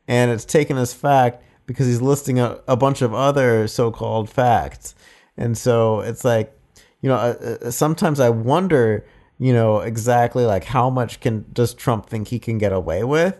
and 0.06 0.30
it's 0.30 0.44
taken 0.44 0.76
as 0.76 0.92
fact 0.92 1.42
because 1.66 1.86
he's 1.86 2.02
listing 2.02 2.40
a, 2.40 2.60
a 2.66 2.76
bunch 2.76 3.02
of 3.02 3.14
other 3.14 3.68
so-called 3.68 4.28
facts 4.28 4.94
and 5.36 5.56
so 5.56 6.00
it's 6.00 6.24
like 6.24 6.52
you 7.00 7.08
know 7.08 7.16
uh, 7.16 7.58
uh, 7.62 7.70
sometimes 7.70 8.18
i 8.18 8.28
wonder 8.28 9.04
you 9.38 9.52
know 9.52 9.80
exactly 9.80 10.44
like 10.44 10.64
how 10.64 10.90
much 10.90 11.20
can 11.20 11.46
does 11.52 11.74
trump 11.74 12.06
think 12.06 12.28
he 12.28 12.38
can 12.38 12.58
get 12.58 12.72
away 12.72 13.04
with? 13.04 13.38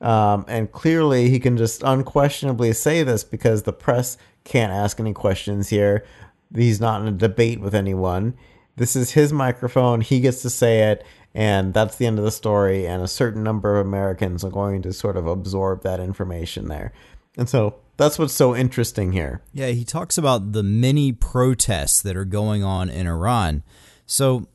Um, 0.00 0.44
and 0.48 0.70
clearly 0.72 1.28
he 1.28 1.38
can 1.38 1.56
just 1.56 1.82
unquestionably 1.82 2.72
say 2.72 3.02
this 3.02 3.22
because 3.22 3.64
the 3.64 3.72
press 3.72 4.16
can't 4.44 4.72
ask 4.72 4.98
any 4.98 5.12
questions 5.12 5.68
here. 5.68 6.06
He's 6.54 6.80
not 6.80 7.02
in 7.02 7.08
a 7.08 7.12
debate 7.12 7.60
with 7.60 7.74
anyone. 7.74 8.34
This 8.76 8.96
is 8.96 9.10
his 9.12 9.32
microphone. 9.32 10.00
He 10.00 10.20
gets 10.20 10.40
to 10.42 10.50
say 10.50 10.90
it 10.90 11.04
and 11.34 11.74
that's 11.74 11.96
the 11.96 12.06
end 12.06 12.18
of 12.18 12.24
the 12.24 12.30
story 12.30 12.86
and 12.86 13.02
a 13.02 13.08
certain 13.08 13.44
number 13.44 13.78
of 13.78 13.86
americans 13.86 14.42
are 14.42 14.50
going 14.50 14.82
to 14.82 14.92
sort 14.92 15.16
of 15.16 15.26
absorb 15.26 15.82
that 15.82 16.00
information 16.00 16.68
there. 16.68 16.92
And 17.36 17.48
so 17.48 17.76
that's 17.96 18.18
what's 18.18 18.32
so 18.32 18.56
interesting 18.56 19.12
here. 19.12 19.42
Yeah, 19.52 19.68
he 19.68 19.84
talks 19.84 20.18
about 20.18 20.52
the 20.52 20.62
many 20.62 21.12
protests 21.12 22.02
that 22.02 22.16
are 22.16 22.24
going 22.24 22.64
on 22.64 22.90
in 22.90 23.06
Iran. 23.06 23.62
So 24.06 24.48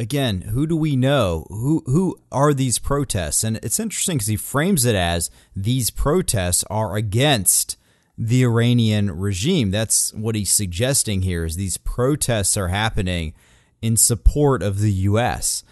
again, 0.00 0.40
who 0.40 0.66
do 0.66 0.76
we 0.76 0.96
know? 0.96 1.46
Who 1.50 1.82
who 1.84 2.18
are 2.32 2.54
these 2.54 2.78
protests? 2.78 3.44
And 3.44 3.58
it's 3.62 3.78
interesting 3.78 4.16
because 4.16 4.28
he 4.28 4.36
frames 4.36 4.86
it 4.86 4.94
as 4.94 5.30
these 5.54 5.90
protests 5.90 6.64
are 6.70 6.96
against 6.96 7.76
the 8.16 8.42
Iranian 8.42 9.10
regime. 9.10 9.70
That's 9.70 10.12
what 10.14 10.34
he's 10.34 10.50
suggesting 10.50 11.22
here 11.22 11.44
is 11.44 11.56
these 11.56 11.76
protests 11.76 12.56
are 12.56 12.68
happening 12.68 13.34
in 13.82 13.98
support 13.98 14.62
of 14.62 14.80
the 14.80 14.92
US. 14.92 15.62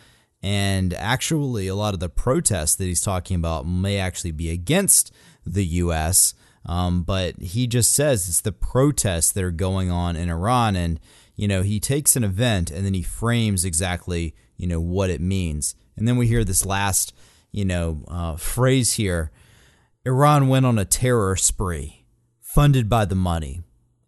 And 0.42 0.92
actually 0.94 1.66
a 1.66 1.74
lot 1.74 1.94
of 1.94 2.00
the 2.00 2.10
protests 2.10 2.76
that 2.76 2.84
he's 2.84 3.00
talking 3.00 3.36
about 3.36 3.66
may 3.66 3.96
actually 3.96 4.32
be 4.32 4.50
against 4.50 5.10
the 5.44 5.64
U.S. 5.64 6.34
Um, 6.66 7.02
but 7.02 7.40
he 7.40 7.66
just 7.66 7.92
says 7.92 8.28
it's 8.28 8.42
the 8.42 8.52
protests 8.52 9.32
that 9.32 9.42
are 9.42 9.50
going 9.50 9.90
on 9.90 10.16
in 10.16 10.28
Iran, 10.28 10.76
and 10.76 11.00
you 11.38 11.46
know 11.48 11.62
he 11.62 11.78
takes 11.78 12.16
an 12.16 12.24
event 12.24 12.70
and 12.70 12.84
then 12.84 12.92
he 12.92 13.02
frames 13.02 13.64
exactly 13.64 14.34
you 14.56 14.66
know 14.66 14.80
what 14.80 15.08
it 15.08 15.20
means, 15.20 15.76
and 15.96 16.06
then 16.06 16.16
we 16.16 16.26
hear 16.26 16.44
this 16.44 16.66
last 16.66 17.14
you 17.52 17.64
know 17.64 18.04
uh, 18.08 18.36
phrase 18.36 18.94
here: 18.94 19.30
Iran 20.04 20.48
went 20.48 20.66
on 20.66 20.78
a 20.78 20.84
terror 20.84 21.36
spree, 21.36 22.04
funded 22.42 22.88
by 22.88 23.04
the 23.04 23.14
money, 23.14 23.62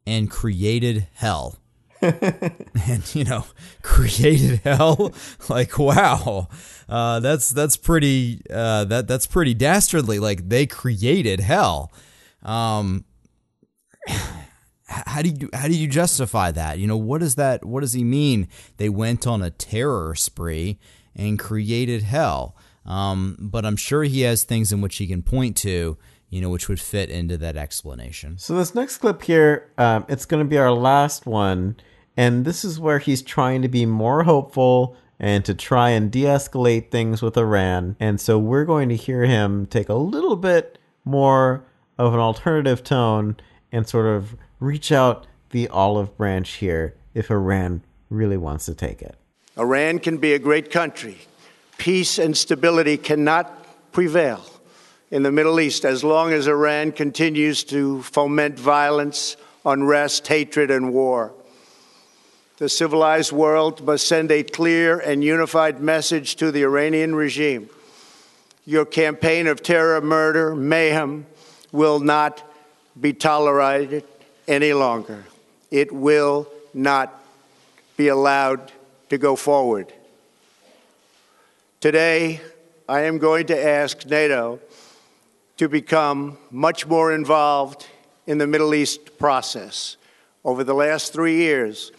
and 0.07 0.29
created 0.31 1.07
hell. 1.15 1.57
and 2.03 3.15
you 3.15 3.25
know 3.25 3.45
created 3.83 4.61
hell? 4.61 5.15
Like 5.49 5.79
wow. 5.79 6.49
Uh, 6.89 7.21
that's 7.21 7.51
that's 7.51 7.77
pretty 7.77 8.43
uh, 8.51 8.85
that 8.87 9.07
that's 9.07 9.29
pretty 9.29 9.55
dastardly. 9.55 10.19
Like 10.19 10.49
they 10.49 10.67
created 10.67 11.39
hell. 11.39 11.93
Um, 12.43 13.05
how 14.91 15.23
do 15.23 15.31
you 15.31 15.49
how 15.55 15.69
do 15.69 15.75
you 15.75 15.87
justify 15.87 16.51
that 16.51 16.79
you 16.79 16.87
know 16.87 16.97
what 16.97 17.21
does 17.21 17.37
that 17.37 17.65
what 17.65 17.81
does 17.81 17.93
he 17.93 18.05
mean 18.05 18.49
they 18.77 18.89
went 18.89 19.27
on 19.27 19.41
a 19.41 19.51
terror 19.51 20.15
spree 20.15 20.79
and 21.15 21.39
created 21.39 22.03
hell 22.03 22.57
um, 22.85 23.37
but 23.39 23.65
i'm 23.65 23.77
sure 23.77 24.03
he 24.03 24.23
has 24.23 24.43
things 24.43 24.73
in 24.73 24.81
which 24.81 24.97
he 24.97 25.07
can 25.07 25.23
point 25.23 25.57
to 25.57 25.97
you 26.31 26.41
know, 26.41 26.49
which 26.49 26.69
would 26.69 26.81
fit 26.81 27.11
into 27.11 27.37
that 27.37 27.57
explanation. 27.57 28.39
So 28.39 28.55
this 28.55 28.75
next 28.75 28.99
clip 28.99 29.23
here, 29.23 29.71
um, 29.77 30.07
it's 30.09 30.25
going 30.25 30.43
to 30.43 30.49
be 30.49 30.59
our 30.59 30.71
last 30.71 31.27
one, 31.27 31.77
and 32.17 32.45
this 32.45 32.65
is 32.65 32.79
where 32.79 33.01
he's 33.01 33.21
trying 33.21 33.63
to 33.63 33.69
be 33.69 33.85
more 33.85 34.23
hopeful 34.23 34.97
and 35.19 35.45
to 35.45 35.55
try 35.55 35.91
and 35.91 36.11
de 36.11 36.23
escalate 36.23 36.91
things 36.91 37.21
with 37.21 37.37
Iran. 37.37 37.97
And 38.01 38.21
so 38.21 38.39
we're 38.39 38.65
going 38.65 38.89
to 38.89 38.97
hear 38.97 39.25
him 39.25 39.67
take 39.67 39.89
a 39.89 39.95
little 39.95 40.37
bit 40.37 40.79
more 41.05 41.65
of 41.99 42.15
an 42.15 42.21
alternative 42.21 42.83
tone 42.83 43.37
and 43.73 43.87
sort 43.87 44.07
of 44.07 44.37
reach 44.61 44.93
out 44.93 45.27
the 45.51 45.67
olive 45.69 46.17
branch 46.17 46.53
here 46.57 46.95
if 47.15 47.31
Iran 47.31 47.83
really 48.09 48.37
wants 48.37 48.67
to 48.67 48.75
take 48.75 49.03
it. 49.03 49.17
Iran 49.59 49.99
can 49.99 50.19
be 50.19 50.35
a 50.35 50.39
great 50.39 50.71
country. 50.71 51.19
Peace 51.79 52.19
and 52.19 52.37
stability 52.37 52.97
cannot 52.97 53.93
prevail 53.93 54.45
in 55.11 55.23
the 55.23 55.33
Middle 55.33 55.59
East 55.59 55.85
as 55.85 56.05
long 56.05 56.33
as 56.33 56.47
Iran 56.47 56.93
continues 56.93 57.65
to 57.65 58.03
foment 58.03 58.59
violence, 58.59 59.37
unrest, 59.65 60.29
hatred, 60.29 60.71
and 60.71 60.93
war. 60.93 61.33
The 62.59 62.69
civilized 62.69 63.33
world 63.33 63.83
must 63.85 64.07
send 64.07 64.31
a 64.31 64.43
clear 64.43 64.99
and 64.99 65.25
unified 65.25 65.81
message 65.81 66.37
to 66.37 66.53
the 66.53 66.63
Iranian 66.63 67.15
regime. 67.15 67.71
Your 68.67 68.85
campaign 68.85 69.47
of 69.47 69.63
terror, 69.63 70.01
murder, 70.01 70.55
mayhem 70.55 71.27
will 71.73 71.99
not 71.99 72.43
be 73.01 73.15
tolerated 73.15 74.05
any 74.51 74.73
longer. 74.73 75.25
It 75.71 75.93
will 75.93 76.49
not 76.75 77.23
be 77.97 78.09
allowed 78.09 78.73
to 79.09 79.17
go 79.17 79.37
forward. 79.37 79.93
Today, 81.81 82.41
I 82.89 83.03
am 83.03 83.19
going 83.19 83.47
to 83.47 83.65
ask 83.65 84.05
NATO 84.05 84.59
to 85.57 85.69
become 85.69 86.37
much 86.51 86.87
more 86.87 87.15
involved 87.15 87.87
in 88.27 88.39
the 88.39 88.47
Middle 88.47 88.75
East 88.75 89.19
process. 89.19 89.97
Over 90.45 90.65
the 90.65 90.75
last 90.75 91.13
three 91.13 91.37
years, 91.37 91.93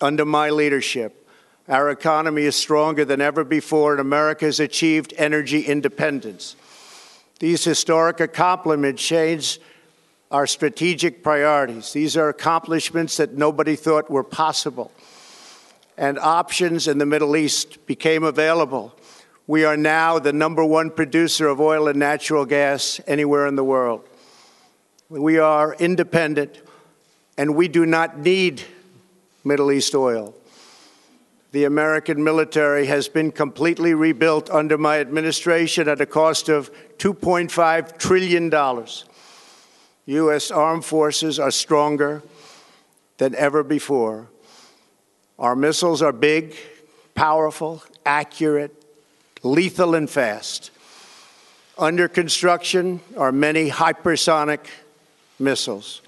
under 0.00 0.24
my 0.24 0.50
leadership, 0.50 1.28
our 1.68 1.90
economy 1.90 2.42
is 2.42 2.54
stronger 2.54 3.04
than 3.04 3.20
ever 3.20 3.42
before, 3.42 3.92
and 3.92 4.00
America 4.00 4.44
has 4.44 4.60
achieved 4.60 5.12
energy 5.16 5.62
independence. 5.62 6.54
These 7.40 7.64
historic 7.64 8.20
accomplishments 8.20 9.02
change 9.02 9.58
our 10.30 10.46
strategic 10.46 11.22
priorities. 11.22 11.92
These 11.92 12.16
are 12.16 12.28
accomplishments 12.28 13.16
that 13.18 13.34
nobody 13.34 13.76
thought 13.76 14.10
were 14.10 14.24
possible. 14.24 14.90
And 15.96 16.18
options 16.18 16.88
in 16.88 16.98
the 16.98 17.06
Middle 17.06 17.36
East 17.36 17.86
became 17.86 18.24
available. 18.24 18.94
We 19.46 19.64
are 19.64 19.76
now 19.76 20.18
the 20.18 20.32
number 20.32 20.64
one 20.64 20.90
producer 20.90 21.46
of 21.46 21.60
oil 21.60 21.88
and 21.88 21.98
natural 21.98 22.44
gas 22.44 23.00
anywhere 23.06 23.46
in 23.46 23.54
the 23.54 23.64
world. 23.64 24.06
We 25.08 25.38
are 25.38 25.74
independent, 25.74 26.60
and 27.38 27.54
we 27.54 27.68
do 27.68 27.86
not 27.86 28.18
need 28.18 28.62
Middle 29.44 29.70
East 29.70 29.94
oil. 29.94 30.34
The 31.52 31.64
American 31.64 32.24
military 32.24 32.86
has 32.86 33.08
been 33.08 33.30
completely 33.30 33.94
rebuilt 33.94 34.50
under 34.50 34.76
my 34.76 34.98
administration 34.98 35.88
at 35.88 36.00
a 36.00 36.06
cost 36.06 36.48
of 36.48 36.70
$2.5 36.98 37.98
trillion. 37.98 38.50
U.S. 40.06 40.50
armed 40.50 40.84
forces 40.84 41.38
are 41.38 41.50
stronger 41.50 42.22
than 43.18 43.34
ever 43.34 43.62
before. 43.62 44.28
Our 45.38 45.56
missiles 45.56 46.00
are 46.00 46.12
big, 46.12 46.56
powerful, 47.14 47.82
accurate, 48.04 48.72
lethal, 49.42 49.94
and 49.94 50.08
fast. 50.08 50.70
Under 51.76 52.08
construction 52.08 53.00
are 53.16 53.32
many 53.32 53.68
hypersonic 53.68 54.60
missiles. 55.38 56.02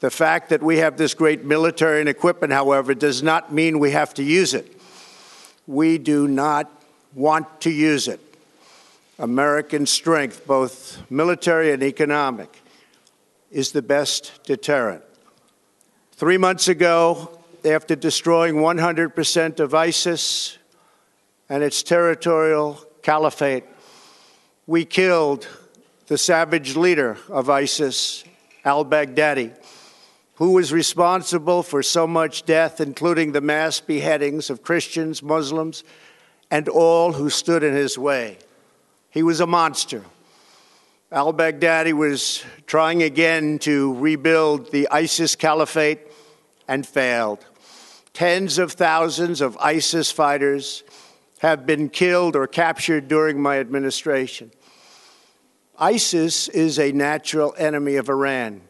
The 0.00 0.10
fact 0.10 0.50
that 0.50 0.62
we 0.62 0.78
have 0.78 0.96
this 0.96 1.14
great 1.14 1.44
military 1.44 2.00
and 2.00 2.08
equipment, 2.08 2.52
however, 2.52 2.94
does 2.94 3.22
not 3.22 3.52
mean 3.52 3.78
we 3.78 3.90
have 3.90 4.14
to 4.14 4.22
use 4.22 4.54
it. 4.54 4.80
We 5.66 5.98
do 5.98 6.28
not 6.28 6.70
want 7.14 7.62
to 7.62 7.70
use 7.70 8.08
it. 8.08 8.20
American 9.18 9.84
strength, 9.86 10.46
both 10.46 11.02
military 11.10 11.72
and 11.72 11.82
economic, 11.82 12.62
is 13.50 13.72
the 13.72 13.82
best 13.82 14.40
deterrent. 14.44 15.02
Three 16.12 16.38
months 16.38 16.68
ago, 16.68 17.38
after 17.64 17.96
destroying 17.96 18.56
100% 18.56 19.60
of 19.60 19.74
ISIS 19.74 20.58
and 21.48 21.62
its 21.62 21.82
territorial 21.82 22.84
caliphate, 23.02 23.64
we 24.66 24.84
killed 24.84 25.48
the 26.06 26.18
savage 26.18 26.76
leader 26.76 27.18
of 27.28 27.50
ISIS, 27.50 28.24
al 28.64 28.84
Baghdadi 28.84 29.52
who 30.40 30.52
was 30.52 30.72
responsible 30.72 31.62
for 31.62 31.82
so 31.82 32.06
much 32.06 32.46
death, 32.46 32.80
including 32.80 33.32
the 33.32 33.42
mass 33.42 33.78
beheadings 33.78 34.48
of 34.48 34.62
Christians, 34.62 35.22
Muslims, 35.22 35.84
and 36.50 36.66
all 36.66 37.12
who 37.12 37.28
stood 37.28 37.62
in 37.62 37.74
his 37.74 37.98
way. 37.98 38.38
He 39.10 39.22
was 39.22 39.40
a 39.40 39.46
monster. 39.46 40.02
Al 41.12 41.32
Baghdadi 41.32 41.92
was 41.92 42.44
trying 42.66 43.02
again 43.02 43.58
to 43.60 43.94
rebuild 43.94 44.70
the 44.70 44.88
ISIS 44.90 45.34
caliphate 45.34 46.00
and 46.68 46.86
failed. 46.86 47.44
Tens 48.12 48.58
of 48.58 48.72
thousands 48.72 49.40
of 49.40 49.56
ISIS 49.58 50.12
fighters 50.12 50.82
have 51.40 51.66
been 51.66 51.88
killed 51.88 52.36
or 52.36 52.46
captured 52.46 53.08
during 53.08 53.40
my 53.40 53.58
administration. 53.58 54.52
ISIS 55.78 56.48
is 56.48 56.78
a 56.78 56.92
natural 56.92 57.54
enemy 57.58 57.96
of 57.96 58.08
Iran 58.08 58.62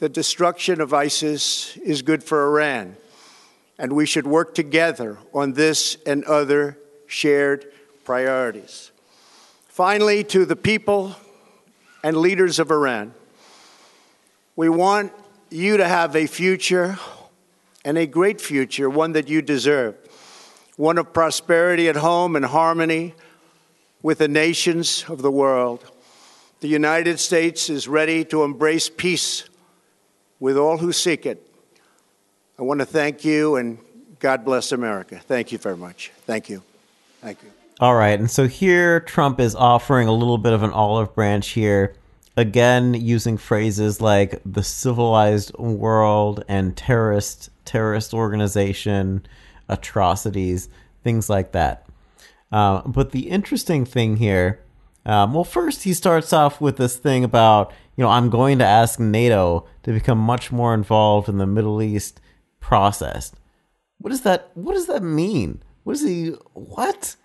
the 0.00 0.08
destruction 0.08 0.80
of 0.80 0.94
ISIS 0.94 1.76
is 1.76 2.00
good 2.00 2.24
for 2.24 2.46
Iran, 2.46 2.96
and 3.78 3.92
we 3.92 4.06
should 4.06 4.26
work 4.26 4.54
together 4.54 5.18
on 5.34 5.52
this 5.52 5.98
and 6.06 6.24
other 6.24 6.78
shared 7.06 7.70
priorities. 8.02 8.92
Finally, 9.68 10.24
to 10.24 10.46
the 10.46 10.56
people 10.56 11.14
and 12.02 12.16
leaders 12.16 12.58
of 12.58 12.70
Iran, 12.70 13.14
we 14.56 14.68
want 14.68 15.12
you 15.50 15.76
to 15.76 15.86
have 15.86 16.16
a 16.16 16.26
future 16.26 16.98
and 17.84 17.96
a 17.98 18.06
great 18.06 18.40
future, 18.40 18.90
one 18.90 19.12
that 19.12 19.28
you 19.28 19.42
deserve, 19.42 19.96
one 20.76 20.98
of 20.98 21.12
prosperity 21.12 21.88
at 21.88 21.96
home 21.96 22.36
and 22.36 22.44
harmony 22.44 23.14
with 24.02 24.18
the 24.18 24.28
nations 24.28 25.04
of 25.08 25.22
the 25.22 25.30
world. 25.30 25.84
The 26.60 26.68
United 26.68 27.18
States 27.18 27.70
is 27.70 27.88
ready 27.88 28.24
to 28.26 28.44
embrace 28.44 28.90
peace 28.90 29.48
with 30.38 30.56
all 30.56 30.78
who 30.78 30.92
seek 30.92 31.26
it. 31.26 31.46
I 32.58 32.62
want 32.62 32.80
to 32.80 32.86
thank 32.86 33.24
you 33.24 33.56
and 33.56 33.78
God 34.18 34.44
bless 34.44 34.72
America. 34.72 35.18
Thank 35.26 35.52
you 35.52 35.58
very 35.58 35.76
much. 35.76 36.12
Thank 36.26 36.50
you. 36.50 36.62
Thank 37.22 37.42
you. 37.42 37.50
All 37.80 37.94
right. 37.94 38.18
And 38.18 38.30
so 38.30 38.46
here 38.46 39.00
Trump 39.00 39.40
is 39.40 39.54
offering 39.54 40.06
a 40.06 40.12
little 40.12 40.36
bit 40.36 40.52
of 40.52 40.62
an 40.62 40.70
olive 40.70 41.14
branch 41.14 41.48
here. 41.48 41.94
Again, 42.36 42.92
using 42.92 43.38
phrases 43.38 44.02
like 44.02 44.40
the 44.44 44.62
civilized 44.62 45.56
world 45.56 46.44
and 46.46 46.76
terrorist 46.76 47.48
terrorist 47.64 48.12
organization, 48.12 49.26
atrocities, 49.70 50.68
things 51.02 51.30
like 51.30 51.52
that. 51.52 51.86
Uh, 52.52 52.82
but 52.82 53.12
the 53.12 53.30
interesting 53.30 53.86
thing 53.86 54.18
here, 54.18 54.60
um, 55.06 55.32
well, 55.32 55.44
first 55.44 55.84
he 55.84 55.94
starts 55.94 56.34
off 56.34 56.60
with 56.60 56.76
this 56.76 56.96
thing 56.96 57.24
about 57.24 57.72
you 57.96 58.04
know, 58.04 58.10
I'm 58.10 58.30
going 58.30 58.58
to 58.58 58.64
ask 58.64 59.00
NATO 59.00 59.66
to 59.84 59.92
become 59.92 60.18
much 60.18 60.52
more 60.52 60.74
involved 60.74 61.28
in 61.28 61.38
the 61.38 61.46
Middle 61.46 61.80
East 61.80 62.20
process. 62.60 63.32
What 63.98 64.10
does 64.10 64.22
that 64.22 64.50
what 64.54 64.74
does 64.74 64.86
that 64.86 65.02
mean? 65.02 65.62
What 65.84 65.96
is 65.96 66.04
he 66.06 66.28
what? 66.52 67.16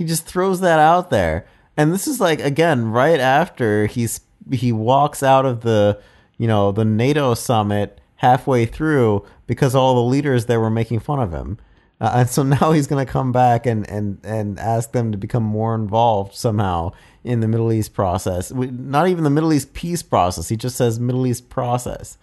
He 0.00 0.06
just 0.06 0.24
throws 0.24 0.60
that 0.60 0.78
out 0.78 1.10
there. 1.10 1.46
And 1.76 1.92
this 1.92 2.08
is 2.08 2.22
like 2.22 2.40
again 2.40 2.86
right 2.86 3.20
after 3.20 3.84
he's 3.84 4.22
he 4.50 4.72
walks 4.72 5.22
out 5.22 5.44
of 5.44 5.60
the, 5.60 6.00
you 6.38 6.48
know, 6.48 6.72
the 6.72 6.86
NATO 6.86 7.34
summit 7.34 8.00
halfway 8.16 8.64
through 8.64 9.26
because 9.46 9.74
all 9.74 9.94
the 9.94 10.10
leaders 10.10 10.46
there 10.46 10.58
were 10.58 10.70
making 10.70 11.00
fun 11.00 11.18
of 11.18 11.32
him. 11.32 11.58
Uh, 12.00 12.12
and 12.14 12.30
so 12.30 12.42
now 12.60 12.72
he's 12.72 12.86
going 12.86 13.04
to 13.04 13.12
come 13.12 13.30
back 13.30 13.66
and, 13.66 13.86
and, 13.90 14.18
and 14.24 14.58
ask 14.58 14.92
them 14.92 15.12
to 15.12 15.18
become 15.18 15.42
more 15.42 15.74
involved 15.74 16.34
somehow 16.34 16.92
in 17.22 17.40
the 17.40 17.48
Middle 17.48 17.70
East 17.70 17.92
process. 17.92 18.50
Not 18.50 19.08
even 19.08 19.22
the 19.22 19.28
Middle 19.28 19.52
East 19.52 19.74
peace 19.74 20.02
process. 20.02 20.48
He 20.48 20.56
just 20.56 20.76
says 20.76 20.98
Middle 20.98 21.26
East 21.26 21.50
process. 21.50 22.16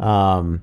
Um, 0.00 0.62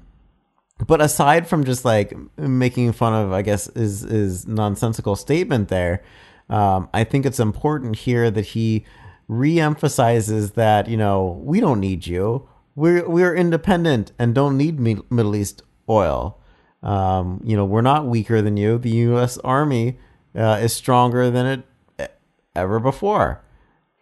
but 0.85 0.99
aside 0.99 1.47
from 1.47 1.63
just 1.63 1.85
like 1.85 2.13
making 2.37 2.91
fun 2.91 3.13
of, 3.13 3.31
I 3.31 3.41
guess, 3.41 3.69
is 3.69 4.03
is 4.03 4.45
nonsensical 4.45 5.15
statement 5.15 5.69
there. 5.69 6.03
Um, 6.49 6.89
I 6.93 7.03
think 7.03 7.25
it's 7.25 7.39
important 7.39 7.97
here 7.97 8.29
that 8.29 8.47
he 8.47 8.85
reemphasizes 9.29 10.53
that 10.53 10.87
you 10.87 10.97
know 10.97 11.41
we 11.43 11.59
don't 11.59 11.79
need 11.79 12.07
you. 12.07 12.47
We're 12.75 13.07
we're 13.07 13.35
independent 13.35 14.11
and 14.19 14.35
don't 14.35 14.57
need 14.57 14.79
Middle 14.79 15.35
East 15.35 15.63
oil. 15.89 16.39
Um, 16.83 17.41
you 17.43 17.57
know, 17.57 17.65
we're 17.65 17.81
not 17.81 18.05
weaker 18.05 18.41
than 18.41 18.57
you. 18.57 18.77
The 18.77 18.91
U.S. 18.91 19.37
Army 19.39 19.97
uh, 20.35 20.59
is 20.61 20.73
stronger 20.73 21.31
than 21.31 21.63
it 21.97 22.19
ever 22.55 22.79
before, 22.79 23.41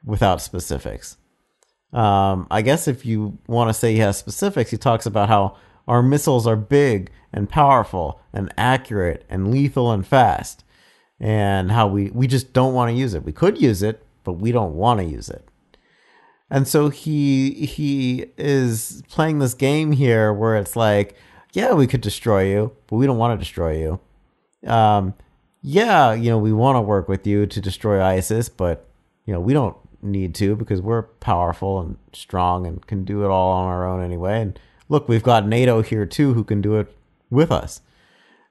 without 0.04 0.42
specifics. 0.42 1.18
Um, 1.94 2.48
I 2.50 2.62
guess 2.62 2.88
if 2.88 3.06
you 3.06 3.38
want 3.48 3.70
to 3.70 3.74
say 3.74 3.94
he 3.94 4.00
has 4.00 4.18
specifics, 4.18 4.72
he 4.72 4.78
talks 4.78 5.06
about 5.06 5.30
how 5.30 5.56
our 5.88 6.02
missiles 6.02 6.48
are 6.48 6.56
big 6.56 7.12
and 7.32 7.50
powerful 7.50 8.20
and 8.34 8.54
accurate 8.58 9.26
and 9.30 9.52
lethal 9.52 9.92
and 9.92 10.06
fast, 10.06 10.64
and 11.24 11.72
how 11.72 11.88
we, 11.88 12.12
we 12.12 12.28
just 12.28 12.52
don't 12.52 12.74
want 12.74 12.92
to 12.92 12.94
use 12.94 13.14
it. 13.14 13.24
We 13.24 13.32
could 13.32 13.60
use 13.60 13.82
it, 13.82 14.06
but 14.26 14.34
we 14.34 14.52
don't 14.52 14.76
want 14.76 15.00
to 15.00 15.06
use 15.06 15.30
it. 15.30 15.48
And 16.50 16.68
so 16.68 16.90
he 16.90 17.66
he 17.66 18.26
is 18.38 19.02
playing 19.10 19.40
this 19.40 19.54
game 19.54 19.94
here 19.94 20.34
where 20.34 20.58
it's 20.58 20.76
like, 20.76 21.16
yeah, 21.54 21.74
we 21.74 21.88
could 21.88 22.02
destroy 22.02 22.44
you, 22.48 22.76
but 22.88 22.98
we 22.98 23.08
don't 23.08 23.18
want 23.18 23.40
to 23.40 23.44
destroy 23.44 23.78
you. 23.78 24.70
Um, 24.70 25.14
yeah, 25.62 26.14
you 26.14 26.30
know, 26.30 26.38
we 26.38 26.52
want 26.52 26.76
to 26.76 26.82
work 26.82 27.08
with 27.08 27.26
you 27.26 27.48
to 27.48 27.62
destroy 27.62 28.04
ISIS, 28.04 28.50
but 28.50 28.86
you 29.26 29.34
know, 29.34 29.40
we 29.40 29.54
don't 29.54 29.78
need 30.02 30.36
to 30.36 30.58
because 30.58 30.82
we're 30.82 31.04
powerful 31.04 31.80
and 31.80 31.98
strong 32.12 32.68
and 32.68 32.86
can 32.86 33.06
do 33.06 33.24
it 33.24 33.30
all 33.30 33.54
on 33.54 33.70
our 33.70 33.88
own 33.88 34.04
anyway. 34.04 34.42
And 34.42 34.60
look, 34.90 35.08
we've 35.08 35.24
got 35.24 35.48
NATO 35.48 35.82
here 35.82 36.06
too 36.06 36.34
who 36.34 36.44
can 36.44 36.62
do 36.62 36.76
it 36.76 36.94
with 37.30 37.50
us. 37.50 37.80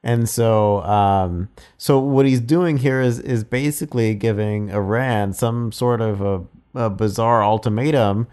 And 0.05 0.29
so, 0.29 0.83
um, 0.83 1.49
so 1.79 1.99
what 1.99 2.27
he's 2.27 2.41
doing 2.41 2.79
here 2.79 3.01
is 3.01 3.21
is 3.21 3.45
basically 3.45 4.15
giving 4.15 4.71
Iran 4.71 5.33
some 5.33 5.71
sort 5.71 6.01
of 6.01 6.21
a, 6.21 6.43
a 6.75 6.91
bizarre 6.91 7.45
ultimatum 7.45 8.27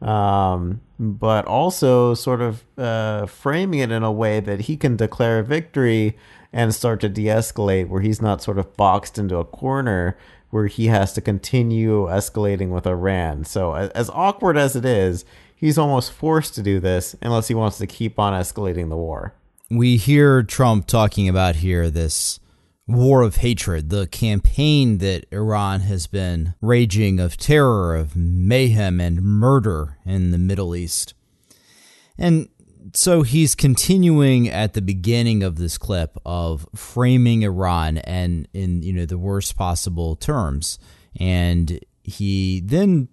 um, 0.00 0.80
but 0.98 1.46
also 1.46 2.14
sort 2.14 2.40
of 2.40 2.64
uh, 2.78 3.26
framing 3.26 3.80
it 3.80 3.90
in 3.90 4.02
a 4.02 4.12
way 4.12 4.40
that 4.40 4.62
he 4.62 4.76
can 4.76 4.96
declare 4.96 5.42
victory 5.42 6.16
and 6.52 6.74
start 6.74 7.00
to 7.00 7.08
de 7.08 7.24
escalate, 7.24 7.88
where 7.88 8.00
he's 8.00 8.22
not 8.22 8.42
sort 8.42 8.58
of 8.58 8.76
boxed 8.76 9.18
into 9.18 9.36
a 9.36 9.44
corner 9.44 10.16
where 10.50 10.66
he 10.66 10.86
has 10.86 11.12
to 11.12 11.20
continue 11.20 12.06
escalating 12.06 12.68
with 12.68 12.86
Iran. 12.86 13.44
So, 13.44 13.74
as 13.74 14.08
awkward 14.10 14.56
as 14.56 14.76
it 14.76 14.84
is, 14.84 15.24
he's 15.54 15.76
almost 15.76 16.12
forced 16.12 16.54
to 16.54 16.62
do 16.62 16.78
this 16.80 17.16
unless 17.20 17.48
he 17.48 17.54
wants 17.54 17.78
to 17.78 17.86
keep 17.86 18.18
on 18.18 18.32
escalating 18.32 18.88
the 18.88 18.96
war. 18.96 19.34
We 19.70 19.96
hear 19.96 20.42
Trump 20.42 20.86
talking 20.86 21.28
about 21.28 21.56
here 21.56 21.90
this 21.90 22.38
war 22.86 23.22
of 23.22 23.36
hatred, 23.36 23.90
the 23.90 24.06
campaign 24.06 24.98
that 24.98 25.26
Iran 25.32 25.80
has 25.80 26.06
been 26.06 26.54
raging 26.60 27.18
of 27.18 27.36
terror, 27.36 27.96
of 27.96 28.14
mayhem, 28.14 29.00
and 29.00 29.22
murder 29.22 29.98
in 30.06 30.30
the 30.30 30.38
Middle 30.38 30.76
East. 30.76 31.14
And 32.16 32.48
so 32.94 33.22
he's 33.22 33.56
continuing 33.56 34.48
at 34.48 34.74
the 34.74 34.82
beginning 34.82 35.42
of 35.42 35.56
this 35.56 35.78
clip 35.78 36.16
of 36.24 36.68
framing 36.74 37.42
Iran 37.42 37.98
and 37.98 38.46
in 38.52 38.82
you 38.82 38.92
know 38.92 39.06
the 39.06 39.18
worst 39.18 39.56
possible 39.56 40.14
terms 40.14 40.78
and 41.18 41.80
he 42.04 42.60
then 42.64 43.08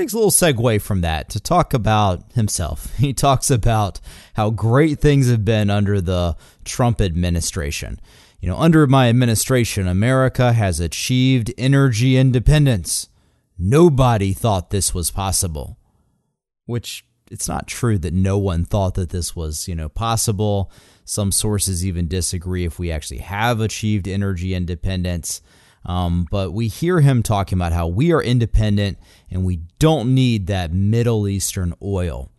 takes 0.00 0.12
a 0.14 0.16
little 0.16 0.30
segue 0.30 0.80
from 0.80 1.02
that 1.02 1.28
to 1.28 1.38
talk 1.38 1.74
about 1.74 2.24
himself. 2.32 2.96
He 2.96 3.12
talks 3.12 3.50
about 3.50 4.00
how 4.34 4.50
great 4.50 4.98
things 4.98 5.28
have 5.28 5.44
been 5.44 5.68
under 5.68 6.00
the 6.00 6.36
Trump 6.64 7.00
administration. 7.00 8.00
You 8.40 8.48
know, 8.48 8.56
under 8.56 8.86
my 8.86 9.10
administration, 9.10 9.86
America 9.86 10.54
has 10.54 10.80
achieved 10.80 11.52
energy 11.58 12.16
independence. 12.16 13.10
Nobody 13.58 14.32
thought 14.32 14.70
this 14.70 14.94
was 14.94 15.10
possible. 15.10 15.76
Which 16.64 17.04
it's 17.30 17.48
not 17.48 17.66
true 17.66 17.98
that 17.98 18.14
no 18.14 18.38
one 18.38 18.64
thought 18.64 18.94
that 18.94 19.10
this 19.10 19.36
was, 19.36 19.68
you 19.68 19.74
know, 19.74 19.90
possible. 19.90 20.70
Some 21.04 21.30
sources 21.30 21.84
even 21.84 22.08
disagree 22.08 22.64
if 22.64 22.78
we 22.78 22.90
actually 22.90 23.18
have 23.18 23.60
achieved 23.60 24.08
energy 24.08 24.54
independence. 24.54 25.42
Um, 25.84 26.26
but 26.30 26.52
we 26.52 26.68
hear 26.68 27.00
him 27.00 27.22
talking 27.22 27.56
about 27.56 27.72
how 27.72 27.86
we 27.86 28.12
are 28.12 28.22
independent 28.22 28.98
and 29.30 29.44
we 29.44 29.60
don't 29.78 30.14
need 30.14 30.46
that 30.46 30.72
Middle 30.72 31.26
Eastern 31.26 31.74
oil. 31.82 32.30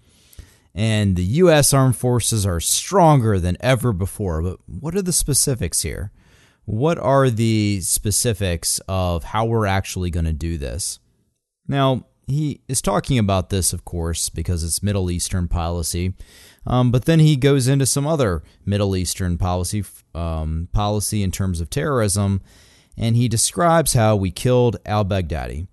And 0.73 1.15
the 1.15 1.23
U.S. 1.23 1.73
Armed 1.73 1.97
Forces 1.97 2.45
are 2.45 2.59
stronger 2.59 3.39
than 3.39 3.57
ever 3.59 3.91
before. 3.91 4.41
But 4.41 4.59
what 4.67 4.95
are 4.95 5.01
the 5.01 5.11
specifics 5.11 5.81
here? 5.81 6.11
What 6.65 6.97
are 6.97 7.29
the 7.29 7.81
specifics 7.81 8.79
of 8.87 9.25
how 9.25 9.45
we're 9.45 9.65
actually 9.65 10.11
going 10.11 10.25
to 10.25 10.33
do 10.33 10.57
this? 10.57 10.99
Now, 11.67 12.05
he 12.27 12.61
is 12.67 12.81
talking 12.81 13.17
about 13.17 13.49
this, 13.49 13.73
of 13.73 13.83
course, 13.83 14.29
because 14.29 14.63
it's 14.63 14.83
Middle 14.83 15.11
Eastern 15.11 15.47
policy. 15.47 16.13
Um, 16.65 16.91
but 16.91 17.05
then 17.05 17.19
he 17.19 17.35
goes 17.35 17.67
into 17.67 17.85
some 17.85 18.07
other 18.07 18.43
Middle 18.65 18.95
Eastern 18.95 19.37
policy 19.37 19.83
um, 20.13 20.67
policy 20.71 21.23
in 21.23 21.31
terms 21.31 21.59
of 21.61 21.69
terrorism, 21.69 22.41
and 22.97 23.15
he 23.15 23.27
describes 23.27 23.93
how 23.93 24.15
we 24.15 24.31
killed 24.31 24.77
al 24.85 25.05
Baghdadi, 25.05 25.67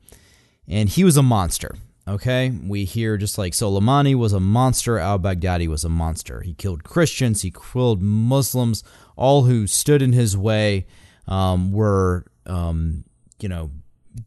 and 0.67 0.89
he 0.89 1.05
was 1.05 1.17
a 1.17 1.23
monster. 1.23 1.77
Okay, 2.07 2.51
we 2.67 2.87
hear 2.87 3.19
just 3.19 3.37
like 3.37 3.53
Soleimani 3.53 4.15
was 4.15 4.33
a 4.33 4.41
monster, 4.41 4.99
al 4.99 5.19
Baghdadi 5.19 5.69
was 5.69 5.85
a 5.85 5.91
monster. 5.91 6.41
He 6.41 6.55
killed 6.55 6.83
Christians, 6.83 7.43
he 7.43 7.53
killed 7.53 8.01
Muslims, 8.01 8.83
all 9.15 9.43
who 9.43 9.67
stood 9.67 10.01
in 10.01 10.15
his 10.15 10.35
way 10.35 10.87
um, 11.27 11.71
were, 11.71 12.25
um, 12.47 13.05
you 13.41 13.49
know, 13.49 13.71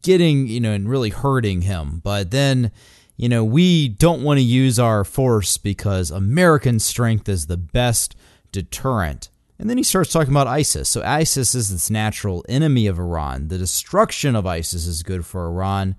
getting, 0.02 0.46
you 0.46 0.60
know, 0.60 0.72
and 0.72 0.88
really 0.88 1.10
hurting 1.10 1.62
him. 1.62 2.00
But 2.04 2.30
then, 2.30 2.70
you 3.16 3.28
know, 3.28 3.44
we 3.44 3.88
don't 3.88 4.22
want 4.22 4.38
to 4.38 4.44
use 4.44 4.78
our 4.78 5.04
force 5.04 5.58
because 5.58 6.12
American 6.12 6.78
strength 6.78 7.28
is 7.28 7.46
the 7.46 7.56
best 7.56 8.14
deterrent. 8.52 9.28
And 9.62 9.70
then 9.70 9.76
he 9.76 9.84
starts 9.84 10.10
talking 10.10 10.32
about 10.32 10.48
ISIS. 10.48 10.88
So 10.88 11.04
ISIS 11.04 11.54
is 11.54 11.70
this 11.70 11.88
natural 11.88 12.44
enemy 12.48 12.88
of 12.88 12.98
Iran. 12.98 13.46
The 13.46 13.58
destruction 13.58 14.34
of 14.34 14.44
ISIS 14.44 14.88
is 14.88 15.04
good 15.04 15.24
for 15.24 15.46
Iran, 15.46 15.94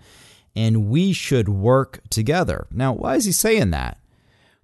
and 0.53 0.89
we 0.89 1.13
should 1.13 1.47
work 1.47 2.01
together. 2.09 2.67
Now, 2.71 2.91
why 2.91 3.15
is 3.15 3.23
he 3.23 3.31
saying 3.31 3.69
that? 3.69 3.97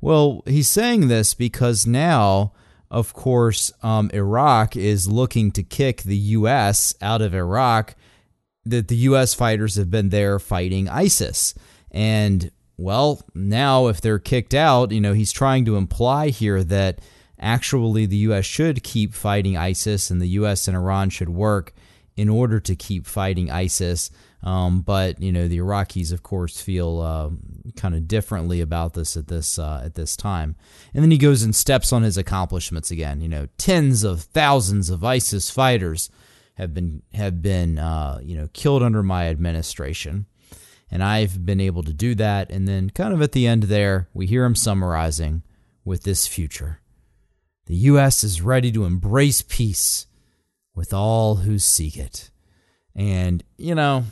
Well, 0.02 0.44
he's 0.46 0.68
saying 0.68 1.08
this 1.08 1.34
because 1.34 1.88
now, 1.88 2.52
of 2.92 3.14
course, 3.14 3.72
um, 3.82 4.12
Iraq 4.14 4.76
is 4.76 5.08
looking 5.08 5.54
to 5.54 5.64
kick 5.64 6.02
the 6.02 6.18
U.S. 6.18 6.94
out 7.02 7.22
of 7.22 7.34
Iraq 7.34 7.96
that 8.66 8.90
the 8.90 8.98
U.S. 8.98 9.34
fighters 9.34 9.76
have 9.76 9.90
been 9.90 10.10
there 10.10 10.40
fighting 10.40 10.90
ISIS. 10.90 11.54
And, 11.90 12.52
well, 12.76 13.26
now 13.34 13.88
if 13.88 14.02
they're 14.02 14.20
kicked 14.20 14.54
out, 14.54 14.92
you 14.92 15.00
know, 15.00 15.14
he's 15.14 15.32
trying 15.32 15.64
to 15.64 15.78
imply 15.78 16.32
here 16.32 16.66
that 16.66 17.00
actually 17.40 18.06
the 18.06 18.18
U.S. 18.18 18.46
should 18.46 18.84
keep 18.84 19.14
fighting 19.14 19.58
ISIS 19.58 20.10
and 20.12 20.22
the 20.22 20.28
U.S. 20.28 20.68
and 20.68 20.76
Iran 20.76 21.10
should 21.10 21.30
work 21.30 21.74
in 22.20 22.28
order 22.28 22.60
to 22.60 22.76
keep 22.76 23.08
fighting 23.08 23.50
ISIS. 23.50 24.12
Um, 24.44 24.82
but 24.82 25.22
you 25.22 25.32
know 25.32 25.48
the 25.48 25.60
Iraqis, 25.60 26.14
of 26.14 26.24
course, 26.24 26.62
feel 26.62 27.00
uh, 27.00 27.30
kind 27.76 27.96
of 27.96 28.08
differently 28.08 28.62
about 28.62 28.94
this 28.94 29.18
at 29.18 29.28
this 29.28 29.60
uh, 29.60 29.82
at 29.84 29.96
this 29.96 30.16
time. 30.16 30.56
And 30.94 31.04
then 31.04 31.12
he 31.12 31.18
goes 31.18 31.44
and 31.44 31.56
steps 31.56 31.92
on 31.92 32.04
his 32.04 32.18
accomplishments 32.18 32.90
again. 32.92 33.22
You 33.22 33.28
know, 33.28 33.48
tens 33.58 34.04
of 34.04 34.22
thousands 34.22 34.90
of 34.90 35.04
ISIS 35.04 35.50
fighters 35.50 36.10
have 36.56 36.74
been 36.74 37.02
have 37.14 37.42
been 37.42 37.80
uh, 37.80 38.20
you 38.22 38.38
know 38.38 38.50
killed 38.54 38.84
under 38.84 39.04
my 39.04 39.28
administration, 39.28 40.26
and 40.90 41.04
I've 41.04 41.46
been 41.46 41.60
able 41.60 41.84
to 41.84 41.94
do 41.94 42.16
that. 42.16 42.50
And 42.50 42.68
then, 42.68 42.90
kind 42.92 43.14
of 43.14 43.22
at 43.22 43.34
the 43.34 43.48
end 43.48 43.64
there, 43.64 44.08
we 44.14 44.26
hear 44.26 44.46
him 44.46 44.56
summarizing 44.56 45.44
with 45.84 46.04
this 46.04 46.28
future: 46.28 46.79
the 47.70 47.76
U.S. 47.76 48.24
is 48.24 48.42
ready 48.42 48.72
to 48.74 48.84
embrace 48.84 49.42
peace 49.42 50.08
with 50.76 50.92
all 50.92 51.36
who 51.38 51.58
seek 51.58 51.96
it. 51.96 52.32
And 52.96 53.44
you 53.58 53.76
know, 53.76 54.04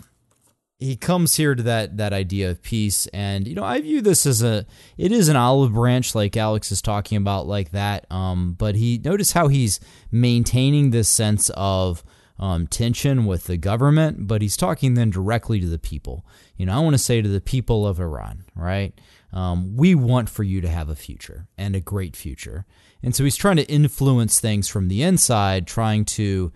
he 0.79 0.95
comes 0.95 1.35
here 1.35 1.55
to 1.55 1.63
that 1.63 1.97
that 1.97 2.13
idea 2.13 2.51
of 2.51 2.61
peace 2.61 3.07
and 3.07 3.47
you 3.47 3.55
know 3.55 3.63
i 3.63 3.81
view 3.81 3.99
this 3.99 4.27
as 4.27 4.43
a 4.43 4.63
it 4.95 5.11
is 5.11 5.27
an 5.27 5.35
olive 5.35 5.73
branch 5.73 6.13
like 6.13 6.37
alex 6.37 6.71
is 6.71 6.83
talking 6.83 7.17
about 7.17 7.47
like 7.47 7.71
that 7.71 8.05
um 8.11 8.53
but 8.53 8.75
he 8.75 9.01
notice 9.03 9.31
how 9.31 9.47
he's 9.47 9.79
maintaining 10.11 10.91
this 10.91 11.09
sense 11.09 11.49
of 11.55 12.03
um, 12.39 12.67
tension 12.67 13.25
with 13.25 13.45
the 13.45 13.57
government, 13.57 14.27
but 14.27 14.41
he's 14.41 14.57
talking 14.57 14.93
then 14.93 15.09
directly 15.09 15.59
to 15.59 15.67
the 15.67 15.79
people. 15.79 16.25
You 16.55 16.65
know, 16.65 16.75
I 16.75 16.79
want 16.79 16.93
to 16.93 16.99
say 16.99 17.21
to 17.21 17.29
the 17.29 17.41
people 17.41 17.87
of 17.87 17.99
Iran, 17.99 18.43
right? 18.55 18.93
Um, 19.33 19.75
we 19.75 19.95
want 19.95 20.29
for 20.29 20.43
you 20.43 20.61
to 20.61 20.69
have 20.69 20.89
a 20.89 20.95
future 20.95 21.47
and 21.57 21.75
a 21.75 21.81
great 21.81 22.15
future. 22.15 22.65
And 23.03 23.15
so 23.15 23.23
he's 23.23 23.35
trying 23.35 23.57
to 23.57 23.65
influence 23.65 24.39
things 24.39 24.67
from 24.67 24.87
the 24.87 25.03
inside, 25.03 25.67
trying 25.67 26.05
to, 26.05 26.51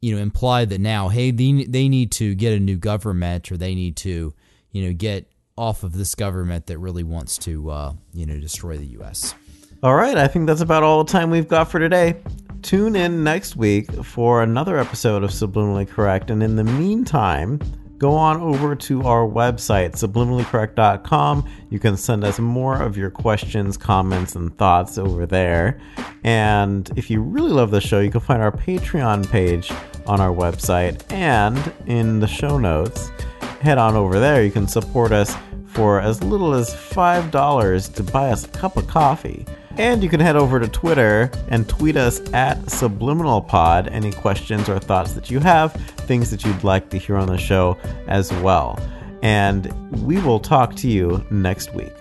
you 0.00 0.14
know, 0.14 0.20
imply 0.20 0.64
that 0.64 0.80
now, 0.80 1.08
hey, 1.08 1.30
they, 1.30 1.64
they 1.64 1.88
need 1.88 2.10
to 2.12 2.34
get 2.34 2.52
a 2.52 2.60
new 2.60 2.76
government 2.76 3.52
or 3.52 3.56
they 3.56 3.74
need 3.74 3.96
to, 3.98 4.32
you 4.70 4.86
know, 4.86 4.92
get 4.92 5.30
off 5.56 5.82
of 5.82 5.92
this 5.92 6.14
government 6.14 6.66
that 6.66 6.78
really 6.78 7.02
wants 7.02 7.36
to, 7.38 7.70
uh, 7.70 7.92
you 8.14 8.26
know, 8.26 8.38
destroy 8.38 8.76
the 8.76 8.86
U.S. 8.86 9.34
All 9.82 9.94
right, 9.94 10.16
I 10.16 10.28
think 10.28 10.46
that's 10.46 10.60
about 10.60 10.82
all 10.82 11.04
the 11.04 11.12
time 11.12 11.30
we've 11.30 11.48
got 11.48 11.70
for 11.70 11.78
today. 11.78 12.16
Tune 12.62 12.94
in 12.94 13.24
next 13.24 13.56
week 13.56 13.92
for 14.04 14.42
another 14.42 14.78
episode 14.78 15.24
of 15.24 15.30
Subliminally 15.30 15.88
Correct. 15.88 16.30
And 16.30 16.42
in 16.42 16.54
the 16.56 16.64
meantime, 16.64 17.60
go 18.02 18.16
on 18.16 18.40
over 18.40 18.74
to 18.74 19.04
our 19.04 19.24
website, 19.24 19.92
subliminallycorrect.com. 19.92 21.48
You 21.70 21.78
can 21.78 21.96
send 21.96 22.24
us 22.24 22.40
more 22.40 22.82
of 22.82 22.96
your 22.96 23.10
questions, 23.10 23.76
comments, 23.76 24.34
and 24.34 24.54
thoughts 24.58 24.98
over 24.98 25.24
there. 25.24 25.80
And 26.24 26.90
if 26.96 27.10
you 27.10 27.22
really 27.22 27.52
love 27.52 27.70
the 27.70 27.80
show, 27.80 28.00
you 28.00 28.10
can 28.10 28.20
find 28.20 28.42
our 28.42 28.50
Patreon 28.50 29.30
page 29.30 29.70
on 30.04 30.20
our 30.20 30.34
website 30.34 31.00
and 31.12 31.72
in 31.86 32.18
the 32.18 32.26
show 32.26 32.58
notes. 32.58 33.12
Head 33.60 33.78
on 33.78 33.94
over 33.94 34.18
there. 34.18 34.42
You 34.42 34.50
can 34.50 34.66
support 34.66 35.12
us 35.12 35.36
for 35.66 36.00
as 36.00 36.24
little 36.24 36.54
as 36.54 36.74
$5 36.74 37.94
to 37.94 38.02
buy 38.02 38.30
us 38.30 38.46
a 38.46 38.48
cup 38.48 38.76
of 38.76 38.88
coffee. 38.88 39.46
And 39.78 40.02
you 40.02 40.08
can 40.08 40.20
head 40.20 40.36
over 40.36 40.60
to 40.60 40.68
Twitter 40.68 41.30
and 41.48 41.68
tweet 41.68 41.96
us 41.96 42.20
at 42.32 42.58
SubliminalPod 42.66 43.90
any 43.90 44.12
questions 44.12 44.68
or 44.68 44.78
thoughts 44.78 45.12
that 45.14 45.30
you 45.30 45.40
have, 45.40 45.72
things 45.72 46.30
that 46.30 46.44
you'd 46.44 46.62
like 46.62 46.90
to 46.90 46.98
hear 46.98 47.16
on 47.16 47.28
the 47.28 47.38
show 47.38 47.78
as 48.06 48.32
well. 48.34 48.78
And 49.22 49.72
we 50.04 50.20
will 50.20 50.40
talk 50.40 50.74
to 50.76 50.88
you 50.88 51.24
next 51.30 51.72
week. 51.74 51.94